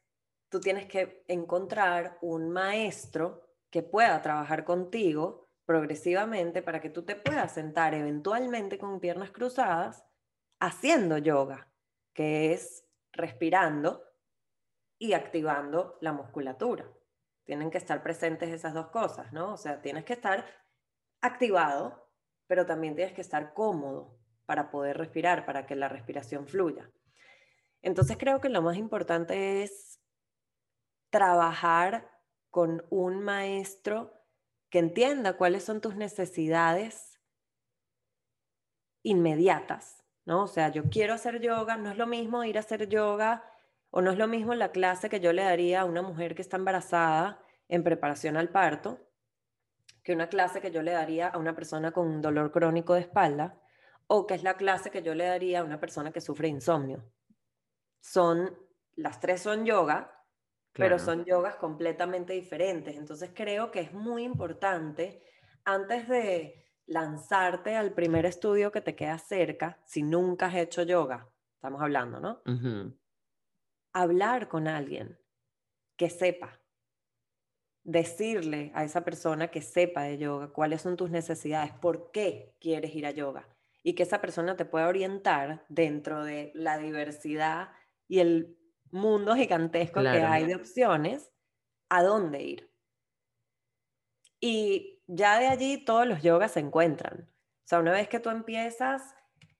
tú 0.49 0.61
tienes 0.61 0.87
que 0.87 1.25
encontrar 1.29 2.19
un 2.21 2.51
maestro 2.51 3.43
que 3.71 3.83
pueda 3.83 4.21
trabajar 4.21 4.65
contigo 4.65 5.49
progresivamente 5.65 6.63
para 6.63 6.81
que 6.81 6.91
tú 6.91 7.05
te 7.05 7.15
puedas 7.15 7.53
sentar 7.53 7.95
eventualmente 7.95 8.77
con 8.77 8.99
piernas 8.99 9.31
cruzadas 9.31 10.05
haciendo 10.59 11.17
yoga, 11.17 11.73
que 12.13 12.53
es 12.53 12.85
respirando 13.13 14.03
y 14.99 15.13
activando 15.13 15.97
la 16.01 16.13
musculatura. 16.13 16.91
Tienen 17.45 17.71
que 17.71 17.79
estar 17.79 18.03
presentes 18.03 18.51
esas 18.51 18.75
dos 18.75 18.89
cosas, 18.89 19.33
¿no? 19.33 19.55
O 19.55 19.57
sea, 19.57 19.81
tienes 19.81 20.05
que 20.05 20.13
estar 20.13 20.45
activado, 21.21 22.11
pero 22.49 22.67
también 22.67 22.97
tienes 22.97 23.15
que 23.15 23.21
estar 23.21 23.55
cómodo 23.55 24.20
para 24.51 24.73
poder 24.73 24.99
respirar, 24.99 25.47
para 25.47 25.65
que 25.65 25.77
la 25.77 25.89
respiración 25.89 26.49
fluya. 26.49 26.91
Entonces 27.83 28.17
creo 28.19 28.41
que 28.41 28.49
lo 28.49 28.63
más 28.63 28.77
importante 28.77 29.63
es 29.63 30.01
trabajar 31.09 32.11
con 32.51 32.85
un 32.91 33.23
maestro 33.23 34.13
que 34.69 34.81
entienda 34.81 35.37
cuáles 35.37 35.63
son 35.63 35.81
tus 35.81 35.95
necesidades 35.95 37.21
inmediatas, 39.05 40.03
¿no? 40.25 40.43
O 40.43 40.49
sea, 40.49 40.69
yo 40.71 40.83
quiero 40.91 41.15
hacer 41.15 41.41
yoga, 41.41 41.77
no 41.77 41.93
es 41.93 41.97
lo 41.97 42.09
mismo 42.09 42.43
ir 42.43 42.57
a 42.57 42.61
hacer 42.63 42.89
yoga 42.89 43.45
o 43.91 44.03
no 44.03 44.11
es 44.11 44.19
lo 44.19 44.27
mismo 44.27 44.53
la 44.57 44.73
clase 44.73 45.09
que 45.09 45.21
yo 45.21 45.33
le 45.33 45.45
daría 45.45 45.83
a 45.83 45.85
una 45.85 46.03
mujer 46.03 46.35
que 46.35 46.43
está 46.43 46.57
embarazada 46.57 47.41
en 47.69 47.85
preparación 47.85 48.37
al 48.37 48.49
parto 48.49 48.99
que 50.03 50.13
una 50.13 50.29
clase 50.29 50.61
que 50.61 50.73
yo 50.73 50.83
le 50.83 50.91
daría 50.91 51.29
a 51.29 51.39
una 51.39 51.55
persona 51.55 51.93
con 51.93 52.09
un 52.09 52.21
dolor 52.21 52.51
crónico 52.51 52.95
de 52.95 53.03
espalda 53.03 53.61
o 54.13 54.27
que 54.27 54.35
es 54.35 54.43
la 54.43 54.57
clase 54.57 54.91
que 54.91 55.03
yo 55.03 55.15
le 55.15 55.25
daría 55.25 55.61
a 55.61 55.65
una 55.65 55.79
persona 55.79 56.11
que 56.11 56.21
sufre 56.21 56.49
insomnio. 56.49 57.01
Son, 58.01 58.59
las 58.97 59.21
tres 59.21 59.41
son 59.41 59.65
yoga, 59.65 60.27
pero 60.73 60.99
son 60.99 61.25
yogas 61.25 61.55
completamente 61.55 62.33
diferentes. 62.33 62.97
Entonces 62.97 63.31
creo 63.33 63.71
que 63.71 63.79
es 63.79 63.93
muy 63.93 64.25
importante, 64.25 65.23
antes 65.65 66.09
de 66.09 66.67
lanzarte 66.87 67.77
al 67.77 67.93
primer 67.93 68.27
estudio 68.27 68.73
que 68.73 68.81
te 68.81 68.97
queda 68.97 69.17
cerca, 69.17 69.81
si 69.85 70.03
nunca 70.03 70.47
has 70.47 70.57
hecho 70.57 70.83
yoga, 70.83 71.31
estamos 71.55 71.81
hablando, 71.81 72.19
¿no? 72.19 72.43
hablar 73.93 74.49
con 74.49 74.67
alguien 74.67 75.21
que 75.97 76.11
sepa. 76.11 76.59
Decirle 77.85 78.73
a 78.75 78.83
esa 78.83 79.05
persona 79.05 79.53
que 79.53 79.63
sepa 79.63 80.03
de 80.03 80.19
yoga 80.19 80.49
cuáles 80.49 80.83
son 80.83 80.97
tus 80.97 81.11
necesidades, 81.11 81.73
por 81.75 82.11
qué 82.11 82.57
quieres 82.59 82.93
ir 82.93 83.07
a 83.07 83.13
yoga 83.13 83.47
y 83.83 83.95
que 83.95 84.03
esa 84.03 84.21
persona 84.21 84.57
te 84.57 84.65
pueda 84.65 84.89
orientar 84.89 85.65
dentro 85.69 86.25
de 86.25 86.53
la 86.55 86.79
diversidad 86.79 87.71
y 88.09 88.21
el 88.21 88.59
mundo 88.91 89.35
gigantesco 89.35 90.03
que 90.03 90.09
hay 90.09 90.47
de 90.47 90.57
opciones, 90.57 91.33
a 91.89 92.03
dónde 92.03 92.43
ir. 92.43 92.71
Y 94.41 95.03
ya 95.07 95.39
de 95.39 95.49
allí 95.49 95.85
todos 95.85 96.07
los 96.07 96.23
yogas 96.23 96.53
se 96.53 96.61
encuentran. 96.61 97.29
O 97.31 97.69
sea, 97.71 97.81
una 97.81 97.93
vez 97.93 98.09
que 98.09 98.21
tú 98.21 98.31
empiezas, 98.31 99.15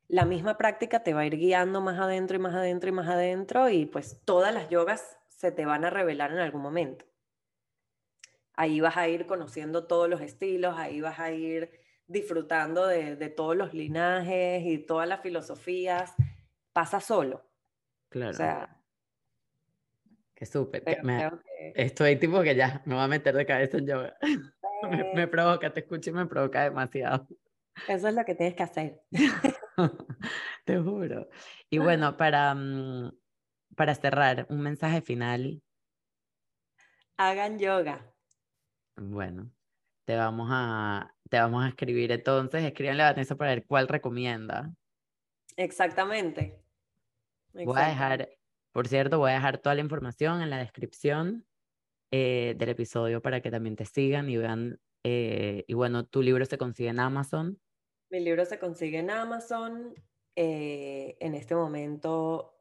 la 0.09 0.25
misma 0.25 0.57
práctica 0.57 1.03
te 1.03 1.15
va 1.15 1.21
a 1.21 1.27
ir 1.27 1.37
guiando 1.37 1.81
más 1.81 1.99
adentro 1.99 2.37
y 2.37 2.41
más 2.41 2.55
adentro 2.55 2.89
y 2.89 2.93
más 2.93 3.09
adentro 3.09 3.69
y 3.69 3.87
pues 3.87 4.21
todas 4.25 4.53
las 4.53 4.69
yogas 4.69 5.19
se 5.29 5.53
te 5.53 5.65
van 5.65 5.85
a 5.85 5.91
revelar 5.91 6.33
en 6.33 6.39
algún 6.39 6.63
momento. 6.63 7.05
Ahí 8.55 8.81
vas 8.81 8.97
a 8.97 9.09
ir 9.09 9.27
conociendo 9.27 9.87
todos 9.87 10.09
los 10.09 10.21
estilos, 10.21 10.77
ahí 10.77 11.01
vas 11.01 11.19
a 11.21 11.31
ir 11.31 11.71
disfrutando 12.11 12.87
de, 12.87 13.29
todos 13.31 13.57
los 13.57 13.73
linajes 13.73 14.65
y 14.67 14.79
todas 14.79 15.09
las 15.09 15.21
filosofías. 15.21 16.15
Pasa 16.73 17.01
solo. 17.01 17.49
Claro. 18.09 18.33
O 18.33 18.35
sea, 18.35 18.81
Qué 20.35 20.47
súper. 20.47 20.83
Estoy 21.75 22.17
tipo 22.17 22.41
que 22.41 22.55
ya 22.55 22.81
me 22.87 22.95
voy 22.95 23.05
a 23.05 23.09
meter 23.09 23.35
de 23.35 23.45
cabeza 23.45 23.77
en 23.77 23.87
yoga. 23.87 24.17
me, 25.15 25.29
provoca, 25.29 25.71
te 25.71 25.81
escucho 25.81 26.09
y 26.09 26.13
me 26.15 26.25
provoca 26.25 26.65
demasiado. 26.65 27.29
Eso 27.87 28.09
es 28.09 28.15
lo 28.15 28.25
que 28.25 28.35
tienes 28.35 28.55
que 28.55 28.63
hacer. 28.63 29.03
te 30.65 30.79
juro. 30.79 31.29
Y 31.69 31.77
bueno, 31.77 32.17
para, 32.17 32.55
mm, 32.55 33.13
para 33.77 33.95
cerrar, 33.95 34.47
un 34.49 34.63
mensaje 34.63 35.03
final. 35.03 35.63
Hagan 37.19 37.59
yoga. 37.59 38.11
Bueno, 38.97 39.53
te 40.11 40.17
vamos 40.17 40.49
a, 40.51 41.15
te 41.29 41.39
vamos 41.39 41.65
a 41.65 41.69
escribir 41.69 42.11
entonces. 42.11 42.65
Escríbanle 42.65 43.05
a 43.05 43.13
Vanessa 43.13 43.37
para 43.37 43.51
ver 43.51 43.65
cuál 43.65 43.87
recomienda. 43.87 44.75
Exactamente. 45.57 46.61
Voy 47.53 47.81
a 47.81 47.87
dejar 47.87 48.29
por 48.73 48.89
cierto, 48.89 49.19
voy 49.19 49.31
a 49.31 49.35
dejar 49.35 49.59
toda 49.59 49.77
la 49.77 49.83
información 49.83 50.43
en 50.43 50.51
la 50.51 50.59
descripción 50.59 51.47
eh, 52.11 52.57
del 52.57 52.71
episodio 52.71 53.23
para 53.23 53.41
que 53.41 53.53
también 53.53 53.77
te 53.77 53.85
sigan 53.85 54.29
y 54.29 54.37
vean. 54.37 54.81
Eh, 55.05 55.65
y 55.69 55.75
bueno, 55.75 56.05
tu 56.07 56.23
libro 56.23 56.45
se 56.45 56.59
consigue 56.59 56.89
en 56.89 56.99
Amazon. 56.99 57.61
Mi 58.11 58.19
libro 58.19 58.45
se 58.45 58.59
consigue 58.59 58.99
en 58.99 59.11
Amazon. 59.11 59.95
Eh, 60.35 61.17
en 61.21 61.37
este 61.37 61.55
momento, 61.55 62.57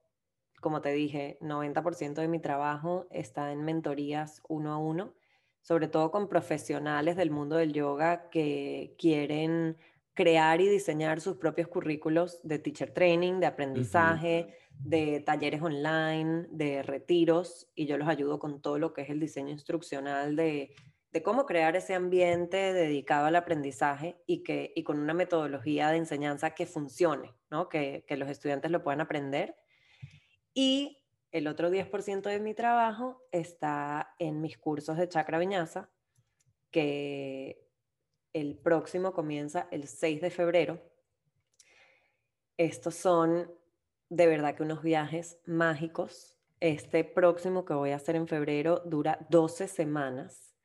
como 0.62 0.82
te 0.82 0.92
dije, 0.94 1.40
90% 1.42 2.22
de 2.22 2.28
mi 2.28 2.40
trabajo 2.40 3.08
está 3.10 3.52
en 3.52 3.64
mentorías 3.64 4.44
uno 4.48 4.72
a 4.72 4.78
uno, 4.78 5.16
sobre 5.62 5.88
todo 5.88 6.12
con 6.12 6.28
profesionales 6.28 7.16
del 7.16 7.32
mundo 7.32 7.56
del 7.56 7.74
yoga 7.74 8.30
que 8.30 8.96
quieren 8.98 9.78
crear 10.14 10.60
y 10.60 10.68
diseñar 10.68 11.22
sus 11.22 11.38
propios 11.38 11.68
currículos 11.68 12.40
de 12.44 12.60
teacher 12.60 12.92
training, 12.94 13.40
de 13.40 13.46
aprendizaje 13.46 14.56
de 14.80 15.20
talleres 15.20 15.62
online, 15.62 16.48
de 16.50 16.84
retiros, 16.84 17.70
y 17.76 17.86
yo 17.86 17.98
los 17.98 18.08
ayudo 18.08 18.40
con 18.40 18.62
todo 18.62 18.80
lo 18.80 18.94
que 18.94 19.02
es 19.02 19.10
el 19.10 19.20
diseño 19.20 19.50
instruccional 19.50 20.36
de, 20.36 20.74
cómo 21.24 21.46
crear 21.46 21.76
ese 21.76 21.96
ambiente 21.96 22.72
dedicado 22.72 23.26
al 23.26 23.36
aprendizaje 23.36 24.22
y, 24.26 24.44
que, 24.44 24.72
y 24.76 24.84
con 24.84 25.00
una 25.00 25.14
metodología 25.14 25.90
de 25.90 25.98
enseñanza 25.98 26.52
que 26.52 26.66
funcione, 26.66 27.34
¿no? 27.50 27.68
que, 27.68 28.06
los 28.10 28.30
estudiantes 28.30 28.72
lo 28.72 28.84
puedan 28.84 29.02
aprender. 29.02 29.56
Y 30.54 30.99
el 31.32 31.48
otro 31.48 31.70
10% 31.70 32.30
de 32.30 32.40
mi 32.40 32.54
trabajo 32.54 33.22
está 33.32 34.16
en 34.20 34.42
mis 34.42 34.58
cursos 34.58 34.98
de 34.98 35.08
chakra 35.08 35.38
viñasa, 35.38 35.90
que 36.72 37.68
el 38.34 38.58
próximo 38.58 39.14
comienza 39.14 39.68
el 39.72 39.88
6 39.88 40.22
de 40.22 40.30
febrero. 40.30 40.82
Estos 42.58 42.96
son 42.96 43.52
de 44.10 44.28
verdad 44.28 44.56
que 44.56 44.64
unos 44.64 44.82
viajes 44.82 45.40
mágicos. 45.46 46.38
Este 46.60 47.04
próximo 47.04 47.64
que 47.64 47.74
voy 47.74 47.92
a 47.92 47.96
hacer 47.96 48.16
en 48.16 48.28
febrero 48.28 48.82
dura 48.86 49.26
12 49.30 49.68
semanas. 49.68 50.56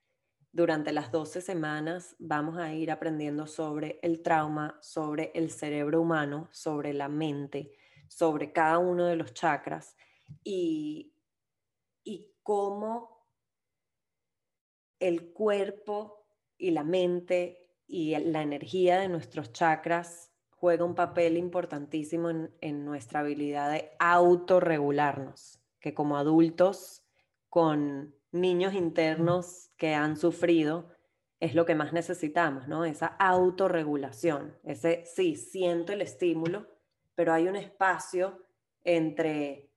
Durante 0.51 0.93
las 0.93 1.13
12 1.13 1.41
semanas 1.41 2.17
vamos 2.19 2.59
a 2.59 2.73
ir 2.73 2.91
aprendiendo 2.91 3.47
sobre 3.47 3.99
el 4.03 4.23
trauma, 4.23 4.79
sobre 4.81 5.31
el 5.35 5.51
cerebro 5.51 6.01
humano, 6.01 6.49
sobre 6.53 6.93
la 6.95 7.09
mente, 7.09 7.73
sobre 8.09 8.53
cada 8.53 8.79
uno 8.79 9.07
de 9.07 9.17
los 9.17 9.35
chakras 9.35 9.97
y, 10.43 11.15
y 12.03 12.33
cómo 12.43 13.27
el 15.01 15.33
cuerpo 15.33 16.27
y 16.57 16.71
la 16.71 16.85
mente 16.85 17.65
y 17.87 18.17
la 18.17 18.43
energía 18.43 18.99
de 18.99 19.09
nuestros 19.09 19.53
chakras 19.53 20.33
juega 20.51 20.85
un 20.85 20.95
papel 20.95 21.37
importantísimo 21.37 22.31
en, 22.31 22.85
nuestra 22.87 23.21
habilidad 23.21 23.71
de 23.71 23.91
autorregularnos, 23.99 25.61
que 25.79 25.93
como 25.93 26.17
adultos 26.17 27.05
con 27.51 28.15
niños 28.33 28.73
internos 28.73 29.71
que 29.77 29.95
han 29.95 30.17
sufrido, 30.17 30.89
es 31.39 31.55
lo 31.55 31.67
que 31.67 31.75
más 31.75 31.93
necesitamos, 31.93 32.67
¿no? 32.67 32.87
Esa 32.87 33.09
autorregulación, 33.09 34.57
ese, 34.65 35.05
sí, 35.05 35.37
siento 35.37 35.93
el 35.93 36.01
estímulo, 36.01 36.67
pero 37.15 37.35
hay 37.35 37.47
un 37.47 37.57
espacio 37.57 38.43
entre 38.85 39.71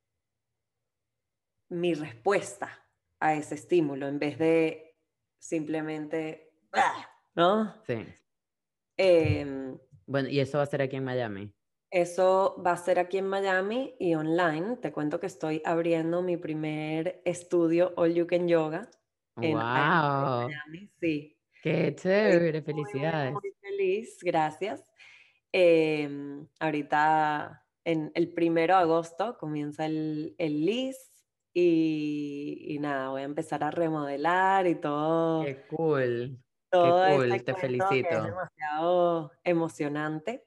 mi 1.69 1.93
respuesta 1.93 2.83
a 3.19 3.33
ese 3.33 3.55
estímulo 3.55 4.07
en 4.07 4.19
vez 4.19 4.37
de 4.37 4.95
simplemente. 5.39 6.51
¿no? 7.35 7.73
Sí. 7.85 8.05
Eh, 8.97 9.75
bueno, 10.05 10.29
¿y 10.29 10.39
eso 10.39 10.57
va 10.57 10.63
a 10.63 10.67
ser 10.67 10.81
aquí 10.81 10.95
en 10.95 11.03
Miami? 11.03 11.53
Eso 11.89 12.61
va 12.65 12.73
a 12.73 12.77
ser 12.77 12.99
aquí 12.99 13.17
en 13.17 13.27
Miami 13.27 13.95
y 13.99 14.15
online. 14.15 14.77
Te 14.77 14.91
cuento 14.91 15.19
que 15.19 15.27
estoy 15.27 15.61
abriendo 15.63 16.21
mi 16.21 16.35
primer 16.35 17.21
estudio 17.23 17.93
All 17.95 18.13
You 18.13 18.27
Can 18.27 18.47
Yoga. 18.47 18.89
En, 19.39 19.55
Miami. 19.55 20.89
Sí. 20.99 21.37
Qué 21.61 21.95
chévere, 21.95 22.61
felicidades. 22.61 23.33
Muy, 23.33 23.53
feliz, 23.61 24.17
gracias. 24.21 24.83
Em, 25.51 26.47
ahorita, 26.59 27.65
en 27.83 28.11
el 28.15 28.33
primero 28.33 28.75
de 28.75 28.81
agosto, 28.81 29.37
comienza 29.37 29.85
el, 29.85 30.35
el 30.37 30.65
LIS 30.65 31.16
y, 31.59 32.65
y, 32.67 32.77
nada, 32.77 33.09
voy 33.09 33.21
a 33.21 33.25
empezar 33.25 33.63
a 33.63 33.71
remodelar 33.71 34.67
y 34.67 34.75
todo. 34.75 35.43
Qué 35.43 35.65
cool. 35.65 36.37
Todo 36.69 37.03
Qué 37.03 37.15
cool, 37.15 37.43
te 37.43 37.53
felicito. 37.55 38.09
es 38.09 38.23
demasiado 38.25 39.31
emocionante. 39.43 40.45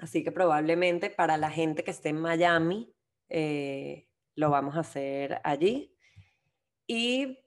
Así 0.00 0.22
que 0.22 0.30
probablemente 0.30 1.10
para 1.10 1.36
la 1.38 1.50
gente 1.50 1.82
que 1.82 1.90
esté 1.90 2.10
en 2.10 2.20
Miami, 2.20 2.94
eh, 3.30 4.06
lo 4.36 4.48
vamos 4.50 4.76
a 4.76 4.80
hacer 4.80 5.40
allí. 5.42 5.92
Y 6.86 7.40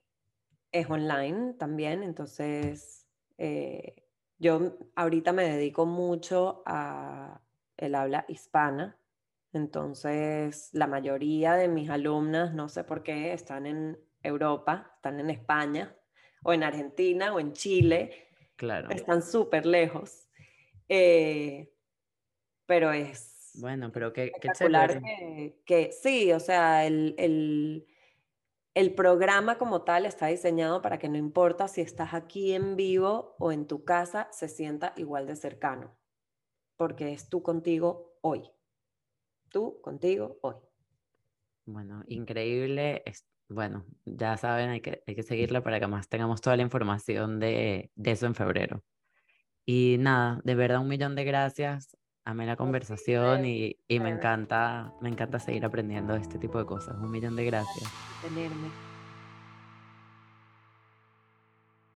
es 0.74 0.90
online 0.90 1.54
también, 1.54 2.04
entonces 2.04 3.08
eh, 3.38 4.04
yo 4.38 4.78
ahorita 4.98 5.32
me 5.32 5.44
dedico 5.44 5.86
mucho 5.86 6.62
a 6.66 7.40
el 7.78 7.96
habla 7.96 8.26
hispana. 8.28 9.00
Entonces, 9.56 10.70
la 10.74 10.86
mayoría 10.86 11.54
de 11.54 11.70
mis 11.70 11.90
alumnas, 11.90 12.54
no 12.54 12.68
sé 12.68 12.84
por 12.84 13.04
qué, 13.04 13.32
están 13.32 13.66
en 13.66 13.98
Europa, 14.22 14.92
están 14.98 15.22
en 15.22 15.30
España, 15.30 15.96
o 16.44 16.52
en 16.52 16.62
Argentina 16.62 17.34
o 17.34 17.40
en 17.40 17.54
Chile. 17.54 18.28
Claro. 18.58 18.90
Están 18.90 19.22
súper 19.22 19.66
lejos. 19.66 20.28
Eh, 20.90 21.74
pero 22.66 22.92
es... 22.92 23.52
Bueno, 23.62 23.94
pero 23.94 24.12
qué, 24.12 24.34
qué 24.42 24.50
que, 24.50 25.62
que, 25.66 25.92
sí, 25.94 26.34
o 26.34 26.42
sea, 26.42 26.86
el, 26.86 27.16
el, 27.18 27.88
el 28.74 28.94
programa 28.94 29.58
como 29.58 29.84
tal 29.84 30.06
está 30.06 30.28
diseñado 30.28 30.82
para 30.82 31.00
que 31.00 31.08
no 31.08 31.16
importa 31.18 31.70
si 31.70 31.80
estás 31.80 32.14
aquí 32.14 32.54
en 32.54 32.76
vivo 32.76 33.38
o 33.40 33.54
en 33.54 33.68
tu 33.68 33.86
casa, 33.86 34.28
se 34.32 34.50
sienta 34.50 34.92
igual 34.98 35.28
de 35.28 35.38
cercano, 35.38 35.96
porque 36.76 37.14
es 37.14 37.30
tú 37.30 37.42
contigo 37.42 38.18
hoy. 38.20 38.52
Tú 39.56 39.80
contigo 39.82 40.38
hoy. 40.42 40.56
Bueno, 41.66 42.04
increíble 42.08 43.06
bueno, 43.48 43.86
ya 44.04 44.36
saben, 44.36 44.68
hay 44.70 44.82
que, 44.82 45.02
hay 45.08 45.16
que 45.16 45.24
seguirla 45.24 45.64
para 45.64 45.80
que 45.80 45.88
más 45.88 46.10
tengamos 46.10 46.42
toda 46.42 46.58
la 46.58 46.64
información 46.64 47.40
de, 47.40 47.90
de 47.96 48.12
eso 48.12 48.26
en 48.26 48.36
febrero. 48.36 48.84
Y 49.66 49.96
nada, 49.98 50.42
de 50.44 50.56
verdad 50.56 50.82
un 50.82 50.90
millón 50.90 51.16
de 51.16 51.24
gracias. 51.24 51.96
Amé 52.26 52.46
la 52.46 52.58
conversación 52.58 53.46
y, 53.46 53.78
y 53.88 54.02
me 54.02 54.10
encanta, 54.10 54.94
me 55.00 55.08
encanta 55.08 55.40
seguir 55.40 55.64
aprendiendo 55.64 56.18
este 56.18 56.38
tipo 56.38 56.60
de 56.60 56.66
cosas. 56.66 56.98
Un 56.98 57.12
millón 57.12 57.38
de 57.38 57.46
gracias. 57.46 57.90
Tenerme. 58.22 58.95